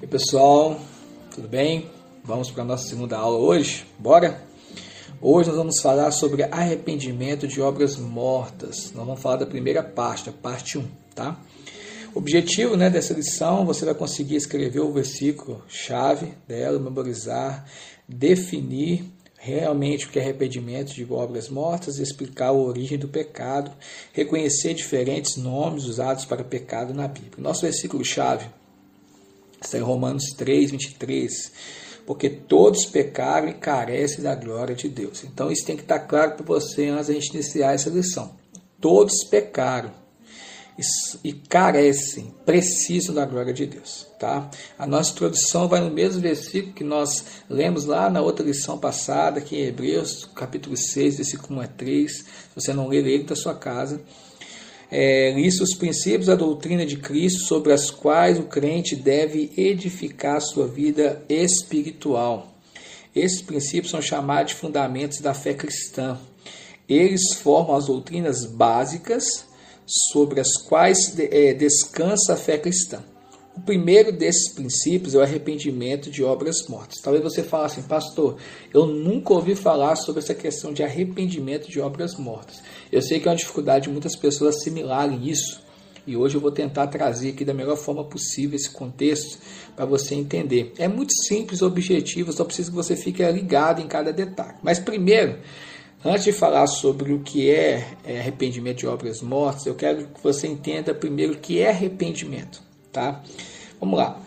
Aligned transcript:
E 0.00 0.06
pessoal, 0.06 0.80
tudo 1.34 1.48
bem? 1.48 1.90
Vamos 2.22 2.52
para 2.52 2.62
a 2.62 2.66
nossa 2.66 2.86
segunda 2.86 3.18
aula 3.18 3.36
hoje? 3.36 3.84
Bora? 3.98 4.40
Hoje 5.20 5.48
nós 5.48 5.58
vamos 5.58 5.80
falar 5.80 6.12
sobre 6.12 6.44
arrependimento 6.44 7.48
de 7.48 7.60
obras 7.60 7.96
mortas. 7.96 8.92
Nós 8.94 9.04
vamos 9.04 9.20
falar 9.20 9.38
da 9.38 9.46
primeira 9.46 9.82
parte, 9.82 10.28
a 10.28 10.32
parte 10.32 10.78
1, 10.78 10.86
tá? 11.16 11.40
O 12.14 12.18
objetivo 12.18 12.76
né, 12.76 12.88
dessa 12.88 13.12
lição, 13.12 13.66
você 13.66 13.84
vai 13.84 13.94
conseguir 13.94 14.36
escrever 14.36 14.78
o 14.78 14.92
versículo 14.92 15.64
chave 15.66 16.32
dela, 16.46 16.78
memorizar, 16.78 17.68
definir 18.08 19.04
realmente 19.36 20.06
o 20.06 20.10
que 20.10 20.20
é 20.20 20.22
arrependimento 20.22 20.94
de 20.94 21.04
obras 21.12 21.48
mortas, 21.48 21.98
explicar 21.98 22.48
a 22.48 22.52
origem 22.52 22.98
do 22.98 23.08
pecado, 23.08 23.72
reconhecer 24.12 24.74
diferentes 24.74 25.36
nomes 25.36 25.86
usados 25.86 26.24
para 26.24 26.44
pecado 26.44 26.94
na 26.94 27.08
Bíblia. 27.08 27.42
Nosso 27.42 27.62
versículo 27.62 28.04
está 29.60 29.78
em 29.78 29.82
Romanos 29.82 30.24
3, 30.36 30.70
23. 30.70 31.52
Porque 32.06 32.30
todos 32.30 32.86
pecaram 32.86 33.48
e 33.48 33.54
carecem 33.54 34.22
da 34.22 34.34
glória 34.34 34.74
de 34.74 34.88
Deus. 34.88 35.24
Então 35.24 35.50
isso 35.50 35.66
tem 35.66 35.76
que 35.76 35.82
estar 35.82 36.00
claro 36.00 36.32
para 36.32 36.46
você 36.46 36.86
antes 36.86 37.08
da 37.08 37.14
gente 37.14 37.34
iniciar 37.34 37.74
essa 37.74 37.90
lição. 37.90 38.34
Todos 38.80 39.24
pecaram 39.24 39.92
e 41.24 41.32
carecem, 41.32 42.32
precisam 42.46 43.14
da 43.14 43.26
glória 43.26 43.52
de 43.52 43.66
Deus. 43.66 44.06
Tá? 44.18 44.48
A 44.78 44.86
nossa 44.86 45.10
introdução 45.12 45.66
vai 45.66 45.80
no 45.80 45.90
mesmo 45.90 46.20
versículo 46.20 46.72
que 46.72 46.84
nós 46.84 47.24
lemos 47.50 47.84
lá 47.84 48.08
na 48.08 48.20
outra 48.20 48.46
lição 48.46 48.78
passada, 48.78 49.40
que 49.40 49.56
em 49.56 49.66
Hebreus, 49.66 50.24
capítulo 50.34 50.76
6, 50.76 51.16
versículo 51.16 51.58
1 51.58 51.62
a 51.62 51.66
3. 51.66 52.12
Se 52.12 52.24
você 52.54 52.72
não 52.72 52.86
ler 52.86 53.04
ele 53.06 53.24
da 53.24 53.34
sua 53.34 53.54
casa. 53.54 54.00
É, 54.90 55.38
isso 55.38 55.62
os 55.62 55.74
princípios 55.74 56.26
da 56.26 56.34
doutrina 56.34 56.86
de 56.86 56.96
Cristo 56.96 57.40
sobre 57.40 57.72
as 57.72 57.90
quais 57.90 58.38
o 58.38 58.44
crente 58.44 58.96
deve 58.96 59.52
edificar 59.56 60.40
sua 60.40 60.66
vida 60.66 61.22
espiritual. 61.28 62.48
Esses 63.14 63.42
princípios 63.42 63.90
são 63.90 64.00
chamados 64.00 64.52
de 64.52 64.58
fundamentos 64.58 65.18
da 65.18 65.34
fé 65.34 65.52
cristã. 65.52 66.18
Eles 66.88 67.34
formam 67.34 67.76
as 67.76 67.86
doutrinas 67.86 68.46
básicas 68.46 69.46
sobre 69.86 70.40
as 70.40 70.56
quais 70.56 71.18
é, 71.18 71.52
descansa 71.52 72.32
a 72.32 72.36
fé 72.36 72.56
cristã. 72.56 73.02
O 73.58 73.60
primeiro 73.60 74.12
desses 74.12 74.52
princípios 74.52 75.16
é 75.16 75.18
o 75.18 75.22
arrependimento 75.22 76.10
de 76.10 76.22
obras 76.22 76.68
mortas. 76.68 77.00
Talvez 77.02 77.24
você 77.24 77.42
fale 77.42 77.66
assim, 77.66 77.82
pastor, 77.82 78.36
eu 78.72 78.86
nunca 78.86 79.34
ouvi 79.34 79.56
falar 79.56 79.96
sobre 79.96 80.22
essa 80.22 80.32
questão 80.32 80.72
de 80.72 80.84
arrependimento 80.84 81.68
de 81.68 81.80
obras 81.80 82.14
mortas. 82.14 82.62
Eu 82.90 83.02
sei 83.02 83.20
que 83.20 83.28
é 83.28 83.30
uma 83.30 83.36
dificuldade 83.36 83.84
de 83.84 83.90
muitas 83.90 84.16
pessoas 84.16 84.56
assimilarem 84.56 85.28
isso, 85.28 85.60
e 86.06 86.16
hoje 86.16 86.36
eu 86.36 86.40
vou 86.40 86.50
tentar 86.50 86.86
trazer 86.86 87.30
aqui 87.30 87.44
da 87.44 87.52
melhor 87.52 87.76
forma 87.76 88.02
possível 88.02 88.56
esse 88.56 88.70
contexto 88.70 89.38
para 89.76 89.84
você 89.84 90.14
entender. 90.14 90.72
É 90.78 90.88
muito 90.88 91.12
simples, 91.26 91.60
objetivo, 91.60 92.32
só 92.32 92.44
preciso 92.44 92.70
que 92.70 92.76
você 92.76 92.96
fique 92.96 93.22
ligado 93.30 93.82
em 93.82 93.86
cada 93.86 94.12
detalhe. 94.12 94.54
Mas 94.62 94.78
primeiro, 94.78 95.38
Antes 96.04 96.24
de 96.24 96.32
falar 96.32 96.68
sobre 96.68 97.12
o 97.12 97.20
que 97.20 97.50
é, 97.50 97.84
é 98.04 98.20
arrependimento 98.20 98.78
de 98.78 98.86
obras 98.86 99.20
mortas, 99.20 99.66
eu 99.66 99.74
quero 99.74 100.06
que 100.06 100.22
você 100.22 100.46
entenda 100.46 100.94
primeiro 100.94 101.32
o 101.32 101.36
que 101.36 101.58
é 101.58 101.70
arrependimento, 101.70 102.62
tá? 102.92 103.20
Vamos 103.80 103.98
lá. 103.98 104.20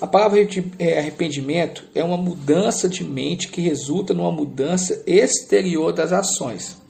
A 0.00 0.06
palavra 0.06 0.40
é, 0.78 0.98
arrependimento 0.98 1.84
é 1.94 2.02
uma 2.02 2.16
mudança 2.16 2.88
de 2.88 3.04
mente 3.04 3.48
que 3.48 3.60
resulta 3.60 4.14
numa 4.14 4.32
mudança 4.32 5.02
exterior 5.06 5.92
das 5.92 6.12
ações. 6.12 6.81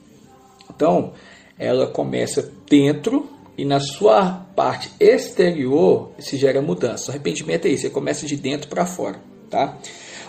Então, 0.75 1.13
ela 1.57 1.87
começa 1.87 2.51
dentro 2.69 3.29
e 3.57 3.63
na 3.63 3.79
sua 3.79 4.45
parte 4.55 4.91
exterior 4.99 6.11
se 6.19 6.37
gera 6.37 6.61
mudança. 6.61 7.07
O 7.07 7.09
arrependimento 7.11 7.65
é 7.65 7.69
isso, 7.69 7.85
ele 7.85 7.93
começa 7.93 8.25
de 8.25 8.35
dentro 8.35 8.67
para 8.67 8.85
fora, 8.85 9.19
tá? 9.49 9.77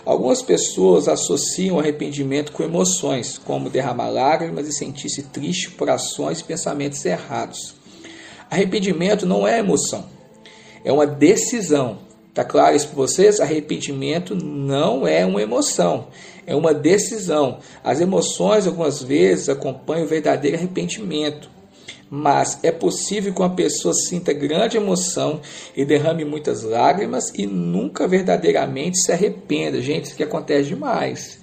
Algumas 0.05 0.43
pessoas 0.43 1.07
associam 1.07 1.79
arrependimento 1.79 2.51
com 2.51 2.61
emoções, 2.61 3.39
como 3.39 3.71
derramar 3.71 4.09
lágrimas 4.09 4.67
e 4.67 4.71
sentir-se 4.71 5.23
triste 5.23 5.71
por 5.71 5.89
ações 5.89 6.41
e 6.41 6.43
pensamentos 6.43 7.03
errados. 7.03 7.73
Arrependimento 8.49 9.25
não 9.25 9.47
é 9.47 9.57
emoção, 9.57 10.05
é 10.83 10.91
uma 10.91 11.07
decisão. 11.07 12.05
Tá 12.35 12.43
claro 12.43 12.75
isso 12.75 12.87
para 12.87 12.97
vocês? 12.97 13.39
Arrependimento 13.39 14.35
não 14.35 15.07
é 15.07 15.25
uma 15.25 15.41
emoção, 15.41 16.09
é 16.45 16.55
uma 16.55 16.73
decisão. 16.73 17.59
As 17.83 18.01
emoções 18.01 18.67
algumas 18.67 19.01
vezes 19.01 19.49
acompanham 19.49 20.05
o 20.05 20.09
verdadeiro 20.09 20.57
arrependimento 20.57 21.55
mas 22.09 22.59
é 22.61 22.71
possível 22.71 23.33
que 23.33 23.41
uma 23.41 23.55
pessoa 23.55 23.93
sinta 23.93 24.31
grande 24.31 24.77
emoção 24.77 25.41
e 25.75 25.83
derrame 25.83 26.23
muitas 26.23 26.63
lágrimas 26.63 27.31
e 27.33 27.47
nunca 27.47 28.07
verdadeiramente 28.07 29.01
se 29.01 29.11
arrependa. 29.11 29.81
Gente, 29.81 30.05
isso 30.05 30.15
que 30.15 30.23
acontece 30.23 30.69
demais. 30.69 31.39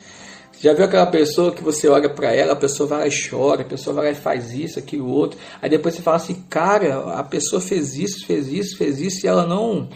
Já 0.60 0.72
viu 0.72 0.84
aquela 0.84 1.06
pessoa 1.06 1.50
que 1.50 1.62
você 1.62 1.88
olha 1.88 2.08
para 2.08 2.32
ela, 2.32 2.52
a 2.52 2.56
pessoa 2.56 2.88
vai 2.88 3.00
lá 3.00 3.06
e 3.08 3.28
chora, 3.28 3.62
a 3.62 3.64
pessoa 3.64 3.94
vai 3.94 4.04
lá 4.06 4.10
e 4.12 4.14
faz 4.14 4.52
isso, 4.54 4.78
aquilo, 4.78 5.08
outro. 5.08 5.36
Aí 5.60 5.68
depois 5.68 5.94
você 5.94 6.02
fala 6.02 6.18
assim, 6.18 6.44
cara, 6.48 7.14
a 7.14 7.24
pessoa 7.24 7.60
fez 7.60 7.96
isso, 7.96 8.24
fez 8.24 8.46
isso, 8.46 8.76
fez 8.76 9.00
isso 9.00 9.26
e 9.26 9.28
ela 9.28 9.44
não. 9.44 9.88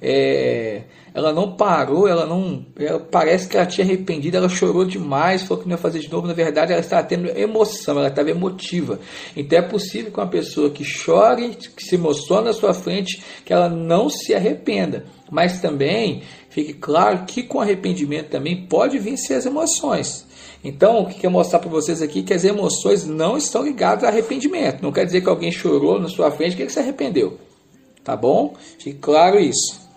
É, 0.00 0.82
ela 1.12 1.32
não 1.32 1.52
parou, 1.56 2.06
ela 2.06 2.24
não. 2.24 2.64
Ela, 2.78 3.00
parece 3.00 3.48
que 3.48 3.56
ela 3.56 3.66
tinha 3.66 3.84
arrependido, 3.84 4.36
ela 4.36 4.48
chorou 4.48 4.84
demais, 4.84 5.42
falou 5.42 5.62
que 5.62 5.68
não 5.68 5.74
ia 5.74 5.82
fazer 5.82 5.98
de 5.98 6.10
novo. 6.10 6.26
Na 6.26 6.32
verdade, 6.32 6.72
ela 6.72 6.80
estava 6.80 7.02
tendo 7.02 7.28
emoção, 7.36 7.98
ela 7.98 8.08
estava 8.08 8.30
emotiva. 8.30 9.00
Então 9.36 9.58
é 9.58 9.62
possível 9.62 10.10
que 10.12 10.18
uma 10.18 10.26
pessoa 10.26 10.70
que 10.70 10.84
chore, 10.84 11.56
que 11.76 11.84
se 11.84 11.96
emociona 11.96 12.42
na 12.42 12.52
sua 12.52 12.72
frente, 12.72 13.22
que 13.44 13.52
ela 13.52 13.68
não 13.68 14.08
se 14.08 14.34
arrependa. 14.34 15.04
Mas 15.30 15.60
também 15.60 16.22
fique 16.48 16.74
claro 16.74 17.24
que 17.24 17.42
com 17.42 17.60
arrependimento 17.60 18.30
também 18.30 18.66
pode 18.66 18.98
vencer 18.98 19.36
as 19.36 19.46
emoções. 19.46 20.26
Então, 20.62 21.00
o 21.00 21.06
que 21.06 21.20
quer 21.20 21.30
mostrar 21.30 21.58
para 21.58 21.70
vocês 21.70 22.02
aqui 22.02 22.20
é 22.20 22.22
que 22.22 22.34
as 22.34 22.44
emoções 22.44 23.06
não 23.06 23.36
estão 23.36 23.62
ligadas 23.62 24.04
a 24.04 24.08
arrependimento. 24.08 24.82
Não 24.82 24.92
quer 24.92 25.06
dizer 25.06 25.22
que 25.22 25.28
alguém 25.28 25.50
chorou 25.50 25.98
na 25.98 26.08
sua 26.08 26.30
frente 26.30 26.54
que 26.54 26.62
ele 26.62 26.70
se 26.70 26.78
arrependeu. 26.78 27.38
Tá 28.04 28.14
bom? 28.14 28.54
Fique 28.78 28.98
claro 28.98 29.38
isso. 29.38 29.89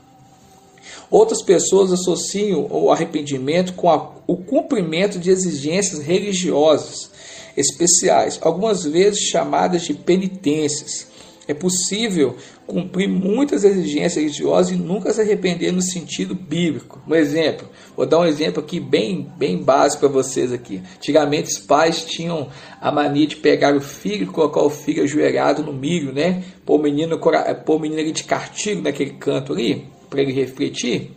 Outras 1.09 1.41
pessoas 1.41 1.91
associam 1.91 2.67
o 2.69 2.91
arrependimento 2.91 3.73
com 3.73 3.89
a, 3.89 4.11
o 4.25 4.37
cumprimento 4.37 5.19
de 5.19 5.29
exigências 5.29 5.99
religiosas 5.99 7.11
especiais, 7.55 8.39
algumas 8.41 8.83
vezes 8.83 9.19
chamadas 9.19 9.83
de 9.83 9.93
penitências. 9.93 11.11
É 11.45 11.53
possível 11.53 12.37
cumprir 12.65 13.09
muitas 13.09 13.65
exigências 13.65 14.15
religiosas 14.15 14.71
e 14.71 14.75
nunca 14.75 15.11
se 15.11 15.19
arrepender 15.19 15.73
no 15.73 15.81
sentido 15.81 16.33
bíblico. 16.33 17.01
Um 17.05 17.13
exemplo, 17.13 17.67
vou 17.97 18.05
dar 18.05 18.19
um 18.19 18.25
exemplo 18.25 18.63
aqui 18.63 18.79
bem, 18.79 19.29
bem 19.37 19.57
básico 19.57 19.99
para 19.99 20.09
vocês 20.09 20.53
aqui. 20.53 20.81
Antigamente 20.95 21.51
os 21.51 21.59
pais 21.59 22.05
tinham 22.05 22.47
a 22.79 22.91
mania 22.91 23.27
de 23.27 23.35
pegar 23.35 23.75
o 23.75 23.81
filho 23.81 24.23
e 24.23 24.27
colocar 24.27 24.61
o 24.61 24.69
filho 24.69 25.03
ajoelhado 25.03 25.63
no 25.63 25.73
milho, 25.73 26.13
né? 26.13 26.43
Pôr 26.65 26.79
o 26.79 26.81
menino, 26.81 27.19
pôr 27.19 27.75
o 27.75 27.79
menino 27.79 28.11
de 28.13 28.23
cartigo 28.23 28.81
naquele 28.81 29.11
canto 29.11 29.51
ali 29.51 29.92
para 30.13 30.21
ele 30.21 30.31
refletir? 30.31 31.11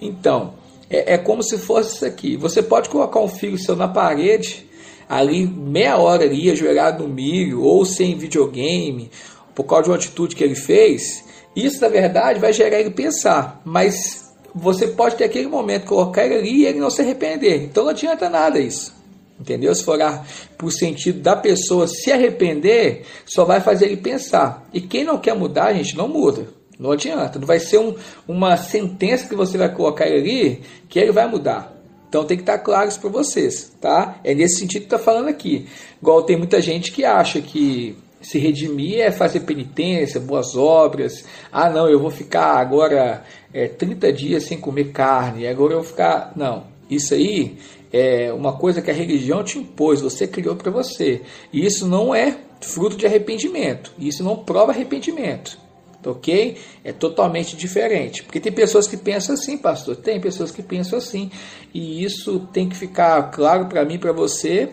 Então, 0.00 0.54
é, 0.90 1.14
é, 1.14 1.18
como 1.18 1.44
se 1.44 1.56
fosse 1.58 1.94
isso 1.94 2.04
aqui. 2.04 2.36
Você 2.36 2.60
pode 2.60 2.88
colocar 2.88 3.20
um 3.20 3.28
filho 3.28 3.56
seu 3.56 3.76
na 3.76 3.86
parede, 3.86 4.66
ali 5.08 5.46
meia 5.46 5.96
hora 5.96 6.24
ali, 6.24 6.50
ajoelhado 6.50 7.04
no 7.04 7.08
milho, 7.08 7.62
ou 7.62 7.84
sem 7.84 8.18
videogame, 8.18 9.10
por 9.54 9.62
causa 9.62 9.84
de 9.84 9.90
uma 9.90 9.96
atitude 9.96 10.34
que 10.34 10.42
ele 10.42 10.56
fez. 10.56 11.24
Isso, 11.54 11.80
na 11.80 11.88
verdade, 11.88 12.40
vai 12.40 12.52
gerar 12.52 12.80
ele 12.80 12.90
pensar. 12.90 13.62
Mas 13.64 14.34
você 14.52 14.88
pode 14.88 15.14
ter 15.14 15.24
aquele 15.24 15.46
momento, 15.46 15.86
colocar 15.86 16.24
ele 16.24 16.34
ali 16.34 16.56
e 16.62 16.66
ele 16.66 16.80
não 16.80 16.90
se 16.90 17.00
arrepender. 17.00 17.62
Então 17.62 17.84
não 17.84 17.90
adianta 17.90 18.28
nada 18.28 18.58
isso. 18.58 18.92
Entendeu? 19.40 19.74
Se 19.74 19.84
for 19.84 19.98
para 19.98 20.66
o 20.66 20.70
sentido 20.70 21.20
da 21.20 21.36
pessoa 21.36 21.86
se 21.86 22.10
arrepender, 22.10 23.04
só 23.24 23.44
vai 23.44 23.60
fazer 23.60 23.86
ele 23.86 23.96
pensar. 23.96 24.68
E 24.72 24.80
quem 24.80 25.04
não 25.04 25.18
quer 25.18 25.34
mudar, 25.34 25.72
gente, 25.72 25.96
não 25.96 26.08
muda. 26.08 26.61
Não 26.82 26.90
adianta. 26.90 27.38
Não 27.38 27.46
vai 27.46 27.60
ser 27.60 27.78
um, 27.78 27.94
uma 28.26 28.56
sentença 28.56 29.28
que 29.28 29.36
você 29.36 29.56
vai 29.56 29.72
colocar 29.72 30.04
ali 30.04 30.62
que 30.88 30.98
ele 30.98 31.12
vai 31.12 31.28
mudar. 31.28 31.72
Então 32.08 32.24
tem 32.24 32.36
que 32.36 32.42
estar 32.42 32.58
claro 32.58 32.88
isso 32.88 33.00
para 33.00 33.08
vocês, 33.08 33.72
tá? 33.80 34.18
É 34.24 34.34
nesse 34.34 34.58
sentido 34.58 34.82
que 34.82 34.86
está 34.86 34.98
falando 34.98 35.28
aqui. 35.28 35.66
Igual 36.00 36.24
tem 36.24 36.36
muita 36.36 36.60
gente 36.60 36.90
que 36.90 37.04
acha 37.04 37.40
que 37.40 37.96
se 38.20 38.38
redimir 38.38 39.00
é 39.00 39.12
fazer 39.12 39.40
penitência, 39.40 40.20
boas 40.20 40.56
obras. 40.56 41.24
Ah, 41.50 41.70
não, 41.70 41.88
eu 41.88 42.00
vou 42.00 42.10
ficar 42.10 42.56
agora 42.56 43.22
é, 43.54 43.68
30 43.68 44.12
dias 44.12 44.42
sem 44.42 44.58
comer 44.58 44.90
carne, 44.90 45.46
agora 45.46 45.74
eu 45.74 45.78
vou 45.78 45.88
ficar. 45.88 46.32
Não, 46.34 46.64
isso 46.90 47.14
aí 47.14 47.56
é 47.92 48.32
uma 48.32 48.54
coisa 48.58 48.82
que 48.82 48.90
a 48.90 48.94
religião 48.94 49.44
te 49.44 49.58
impôs, 49.58 50.00
você 50.00 50.26
criou 50.26 50.56
para 50.56 50.70
você. 50.70 51.22
E 51.52 51.64
isso 51.64 51.86
não 51.86 52.12
é 52.12 52.36
fruto 52.60 52.96
de 52.96 53.06
arrependimento, 53.06 53.92
isso 53.98 54.22
não 54.22 54.36
prova 54.36 54.72
arrependimento 54.72 55.61
ok? 56.10 56.56
É 56.84 56.92
totalmente 56.92 57.56
diferente. 57.56 58.22
Porque 58.22 58.40
tem 58.40 58.52
pessoas 58.52 58.86
que 58.86 58.96
pensam 58.96 59.34
assim, 59.34 59.56
pastor, 59.56 59.96
tem 59.96 60.20
pessoas 60.20 60.50
que 60.50 60.62
pensam 60.62 60.98
assim. 60.98 61.30
E 61.72 62.04
isso 62.04 62.40
tem 62.52 62.68
que 62.68 62.76
ficar 62.76 63.30
claro 63.30 63.66
para 63.66 63.84
mim, 63.84 63.98
para 63.98 64.12
você, 64.12 64.70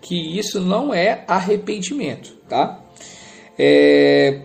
que 0.00 0.38
isso 0.38 0.60
não 0.60 0.92
é 0.92 1.24
arrependimento, 1.26 2.34
tá? 2.48 2.80
É, 3.58 4.40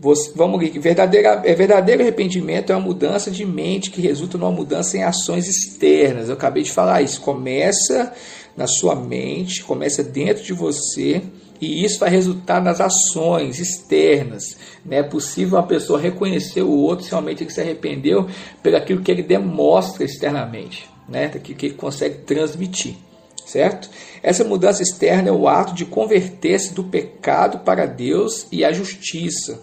você, 0.00 0.32
vamos 0.34 0.58
ver, 0.58 0.78
verdadeira, 0.78 1.42
é 1.44 1.54
verdadeiro 1.54 2.00
arrependimento 2.00 2.72
é 2.72 2.76
uma 2.76 2.86
mudança 2.86 3.30
de 3.30 3.44
mente 3.44 3.90
que 3.90 4.00
resulta 4.00 4.38
numa 4.38 4.50
mudança 4.50 4.96
em 4.96 5.02
ações 5.02 5.46
externas. 5.46 6.28
Eu 6.28 6.34
acabei 6.34 6.62
de 6.62 6.72
falar 6.72 7.02
isso. 7.02 7.20
Começa 7.20 8.12
na 8.56 8.66
sua 8.66 8.94
mente, 8.94 9.62
começa 9.62 10.02
dentro 10.02 10.42
de 10.42 10.54
você 10.54 11.22
e 11.60 11.84
isso 11.84 11.98
vai 11.98 12.08
resultar 12.08 12.62
nas 12.62 12.80
ações 12.80 13.58
externas. 13.58 14.56
Né? 14.84 14.98
É 14.98 15.02
possível 15.02 15.58
uma 15.58 15.66
pessoa 15.66 16.00
reconhecer 16.00 16.62
o 16.62 16.70
outro 16.70 17.04
se 17.04 17.10
realmente 17.10 17.42
ele 17.42 17.50
se 17.50 17.60
arrependeu 17.60 18.28
pelo 18.62 18.76
aquilo 18.76 19.02
que 19.02 19.10
ele 19.10 19.22
demonstra 19.22 20.04
externamente, 20.04 20.88
né? 21.08 21.28
daquilo 21.28 21.58
que 21.58 21.66
ele 21.66 21.74
consegue 21.74 22.18
transmitir. 22.18 22.96
Certo? 23.44 23.90
Essa 24.22 24.44
mudança 24.44 24.82
externa 24.82 25.28
é 25.28 25.32
o 25.32 25.48
ato 25.48 25.74
de 25.74 25.84
converter-se 25.84 26.72
do 26.72 26.84
pecado 26.84 27.58
para 27.60 27.84
Deus 27.84 28.46
e 28.52 28.64
a 28.64 28.72
justiça. 28.72 29.60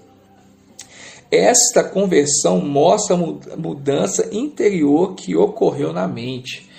Esta 1.32 1.84
conversão 1.84 2.60
mostra 2.60 3.16
a 3.16 3.58
mudança 3.58 4.30
interior 4.32 5.16
que 5.16 5.36
ocorreu 5.36 5.92
na 5.92 6.08
mente. 6.08 6.70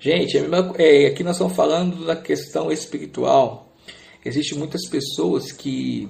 Gente, 0.00 0.38
é, 0.78 1.06
aqui 1.06 1.24
nós 1.24 1.36
estamos 1.36 1.54
falando 1.54 2.06
da 2.06 2.16
questão 2.16 2.70
espiritual. 2.70 3.67
Existem 4.28 4.58
muitas 4.58 4.86
pessoas 4.88 5.50
que 5.50 6.08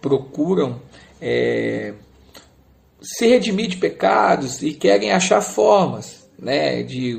procuram 0.00 0.80
é, 1.20 1.94
se 3.00 3.26
redimir 3.26 3.68
de 3.68 3.76
pecados 3.76 4.62
e 4.62 4.72
querem 4.72 5.12
achar 5.12 5.40
formas 5.40 6.28
né, 6.38 6.82
de 6.82 7.16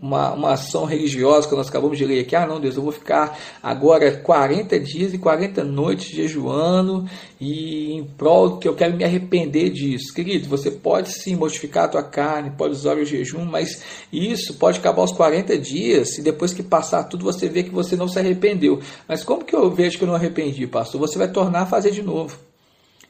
uma, 0.00 0.32
uma 0.32 0.52
ação 0.52 0.84
religiosa 0.84 1.48
que 1.48 1.54
nós 1.54 1.68
acabamos 1.68 1.98
de 1.98 2.04
ler 2.04 2.20
aqui, 2.20 2.36
ah 2.36 2.46
não 2.46 2.60
Deus, 2.60 2.76
eu 2.76 2.82
vou 2.82 2.92
ficar 2.92 3.38
agora 3.62 4.16
40 4.16 4.78
dias 4.78 5.12
e 5.12 5.18
40 5.18 5.64
noites 5.64 6.08
jejuando 6.08 7.08
e 7.40 7.92
em 7.92 8.04
prol 8.04 8.58
que 8.58 8.68
eu 8.68 8.74
quero 8.74 8.96
me 8.96 9.04
arrepender 9.04 9.70
disso. 9.70 10.14
Querido, 10.14 10.48
você 10.48 10.70
pode 10.70 11.12
sim 11.12 11.34
modificar 11.34 11.84
a 11.84 11.88
tua 11.88 12.02
carne, 12.02 12.52
pode 12.56 12.72
usar 12.72 12.96
o 12.96 13.04
jejum, 13.04 13.44
mas 13.44 13.82
isso 14.12 14.54
pode 14.54 14.78
acabar 14.78 15.02
aos 15.02 15.12
40 15.12 15.58
dias 15.58 16.18
e 16.18 16.22
depois 16.22 16.52
que 16.52 16.62
passar 16.62 17.04
tudo 17.04 17.24
você 17.24 17.48
vê 17.48 17.62
que 17.62 17.70
você 17.70 17.96
não 17.96 18.08
se 18.08 18.18
arrependeu. 18.18 18.80
Mas 19.06 19.24
como 19.24 19.44
que 19.44 19.54
eu 19.54 19.70
vejo 19.70 19.98
que 19.98 20.04
eu 20.04 20.08
não 20.08 20.14
arrependi, 20.14 20.66
pastor? 20.66 21.00
Você 21.00 21.18
vai 21.18 21.28
tornar 21.28 21.62
a 21.62 21.66
fazer 21.66 21.90
de 21.90 22.02
novo. 22.02 22.38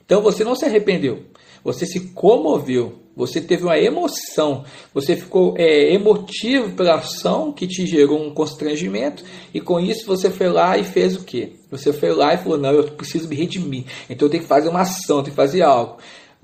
Então 0.04 0.22
você 0.22 0.42
não 0.42 0.56
se 0.56 0.64
arrependeu, 0.64 1.22
você 1.62 1.86
se 1.86 2.00
comoveu, 2.10 3.00
você 3.18 3.40
teve 3.40 3.64
uma 3.64 3.76
emoção, 3.76 4.64
você 4.94 5.16
ficou 5.16 5.54
é, 5.58 5.92
emotivo 5.92 6.70
pela 6.70 6.94
ação 6.94 7.52
que 7.52 7.66
te 7.66 7.84
gerou 7.84 8.24
um 8.24 8.32
constrangimento 8.32 9.24
e 9.52 9.60
com 9.60 9.80
isso 9.80 10.06
você 10.06 10.30
foi 10.30 10.48
lá 10.48 10.78
e 10.78 10.84
fez 10.84 11.16
o 11.16 11.24
quê? 11.24 11.54
Você 11.68 11.92
foi 11.92 12.14
lá 12.14 12.34
e 12.34 12.38
falou: 12.38 12.56
Não, 12.56 12.70
eu 12.70 12.84
preciso 12.84 13.28
me 13.28 13.34
redimir, 13.34 13.84
então 14.08 14.26
eu 14.26 14.30
tenho 14.30 14.44
que 14.44 14.48
fazer 14.48 14.68
uma 14.68 14.82
ação, 14.82 15.22
tenho 15.22 15.34
que 15.34 15.42
fazer 15.42 15.62
algo. 15.62 15.96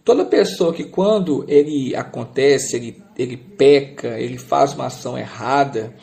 Toda 0.04 0.24
pessoa 0.24 0.74
que 0.74 0.84
quando 0.84 1.44
ele 1.48 1.94
acontece, 1.94 2.76
ele, 2.76 3.02
ele 3.16 3.36
peca, 3.36 4.18
ele 4.20 4.36
faz 4.36 4.74
uma 4.74 4.86
ação 4.86 5.16
errada, 5.16 5.94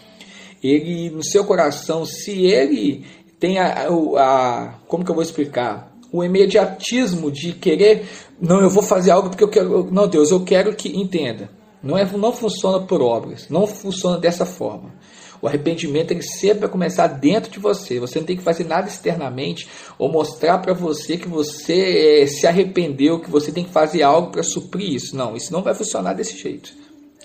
ele 0.64 1.10
no 1.10 1.24
seu 1.24 1.44
coração, 1.44 2.06
se 2.06 2.46
ele 2.46 3.06
tem 3.40 3.60
a, 3.60 3.88
a 4.18 4.74
como 4.88 5.04
que 5.04 5.12
eu 5.12 5.16
vou 5.16 5.24
explicar? 5.24 5.91
O 6.12 6.24
imediatismo 6.24 7.32
de 7.32 7.54
querer, 7.54 8.06
não, 8.40 8.60
eu 8.62 8.70
vou 8.70 8.84
fazer 8.84 9.12
algo 9.12 9.30
porque 9.30 9.44
eu 9.44 9.50
quero, 9.50 9.90
não, 9.92 10.08
Deus, 10.08 10.32
eu 10.32 10.44
quero 10.44 10.76
que 10.76 10.90
entenda. 10.90 11.50
Não, 11.82 11.98
é, 11.98 12.06
não 12.06 12.32
funciona 12.32 12.80
por 12.86 13.02
obras, 13.02 13.48
não 13.50 13.66
funciona 13.66 14.20
dessa 14.20 14.46
forma. 14.46 14.94
O 15.42 15.48
arrependimento 15.48 16.12
ele 16.12 16.22
sempre 16.22 16.60
vai 16.60 16.70
começar 16.70 17.08
dentro 17.08 17.52
de 17.52 17.60
você. 17.60 18.00
Você 18.00 18.20
não 18.20 18.26
tem 18.28 18.38
que 18.38 18.44
fazer 18.44 18.64
nada 18.64 18.88
externamente 18.88 19.68
ou 19.98 20.12
mostrar 20.12 20.60
para 20.60 20.74
você 20.74 21.18
que 21.18 21.28
você 21.28 22.22
é, 22.22 22.28
se 22.28 22.46
arrependeu, 22.46 23.20
que 23.20 23.32
você 23.32 23.52
tem 23.52 23.64
que 23.64 23.72
fazer 23.72 24.04
algo 24.04 24.32
para 24.32 24.44
suprir 24.44 24.94
isso. 24.94 25.16
Não, 25.16 25.36
isso 25.36 25.52
não 25.52 25.64
vai 25.64 25.74
funcionar 25.74 26.14
desse 26.14 26.38
jeito. 26.38 26.72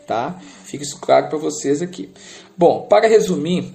Tá? 0.06 0.38
Fica 0.64 0.84
isso 0.84 0.98
claro 0.98 1.28
para 1.28 1.36
vocês 1.36 1.82
aqui. 1.82 2.08
Bom, 2.56 2.86
para 2.88 3.06
resumir, 3.06 3.74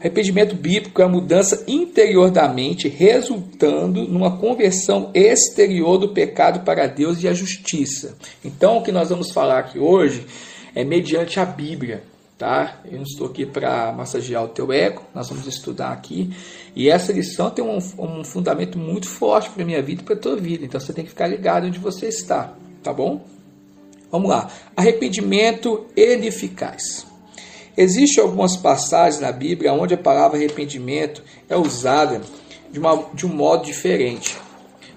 Arrependimento 0.00 0.54
bíblico 0.54 1.02
é 1.02 1.04
a 1.04 1.08
mudança 1.08 1.64
interior 1.66 2.30
da 2.30 2.48
mente, 2.48 2.88
resultando 2.88 4.04
numa 4.06 4.38
conversão 4.38 5.10
exterior 5.12 5.98
do 5.98 6.10
pecado 6.10 6.60
para 6.60 6.86
Deus 6.86 7.20
e 7.22 7.26
a 7.26 7.34
justiça. 7.34 8.16
Então, 8.44 8.78
o 8.78 8.82
que 8.82 8.92
nós 8.92 9.08
vamos 9.08 9.32
falar 9.32 9.58
aqui 9.58 9.76
hoje 9.76 10.24
é 10.72 10.84
mediante 10.84 11.40
a 11.40 11.44
Bíblia, 11.44 12.04
tá? 12.38 12.80
Eu 12.84 12.98
não 12.98 13.02
estou 13.02 13.26
aqui 13.26 13.44
para 13.44 13.90
massagear 13.90 14.44
o 14.44 14.48
teu 14.48 14.72
ego, 14.72 15.02
nós 15.12 15.28
vamos 15.28 15.48
estudar 15.48 15.90
aqui. 15.90 16.30
E 16.76 16.88
essa 16.88 17.12
lição 17.12 17.50
tem 17.50 17.64
um, 17.64 17.78
um 17.98 18.22
fundamento 18.22 18.78
muito 18.78 19.08
forte 19.08 19.50
para 19.50 19.64
a 19.64 19.66
minha 19.66 19.82
vida 19.82 20.02
e 20.02 20.04
para 20.04 20.14
a 20.14 20.18
tua 20.18 20.36
vida. 20.36 20.64
Então, 20.64 20.78
você 20.78 20.92
tem 20.92 21.02
que 21.02 21.10
ficar 21.10 21.26
ligado 21.26 21.66
onde 21.66 21.80
você 21.80 22.06
está, 22.06 22.54
tá 22.84 22.92
bom? 22.92 23.26
Vamos 24.12 24.30
lá. 24.30 24.48
Arrependimento 24.76 25.86
eficaz. 25.96 27.07
Existem 27.78 28.24
algumas 28.24 28.56
passagens 28.56 29.20
na 29.20 29.30
Bíblia 29.30 29.72
onde 29.72 29.94
a 29.94 29.96
palavra 29.96 30.36
arrependimento 30.36 31.22
é 31.48 31.56
usada 31.56 32.20
de, 32.72 32.78
uma, 32.80 33.04
de 33.14 33.24
um 33.24 33.28
modo 33.28 33.64
diferente. 33.64 34.36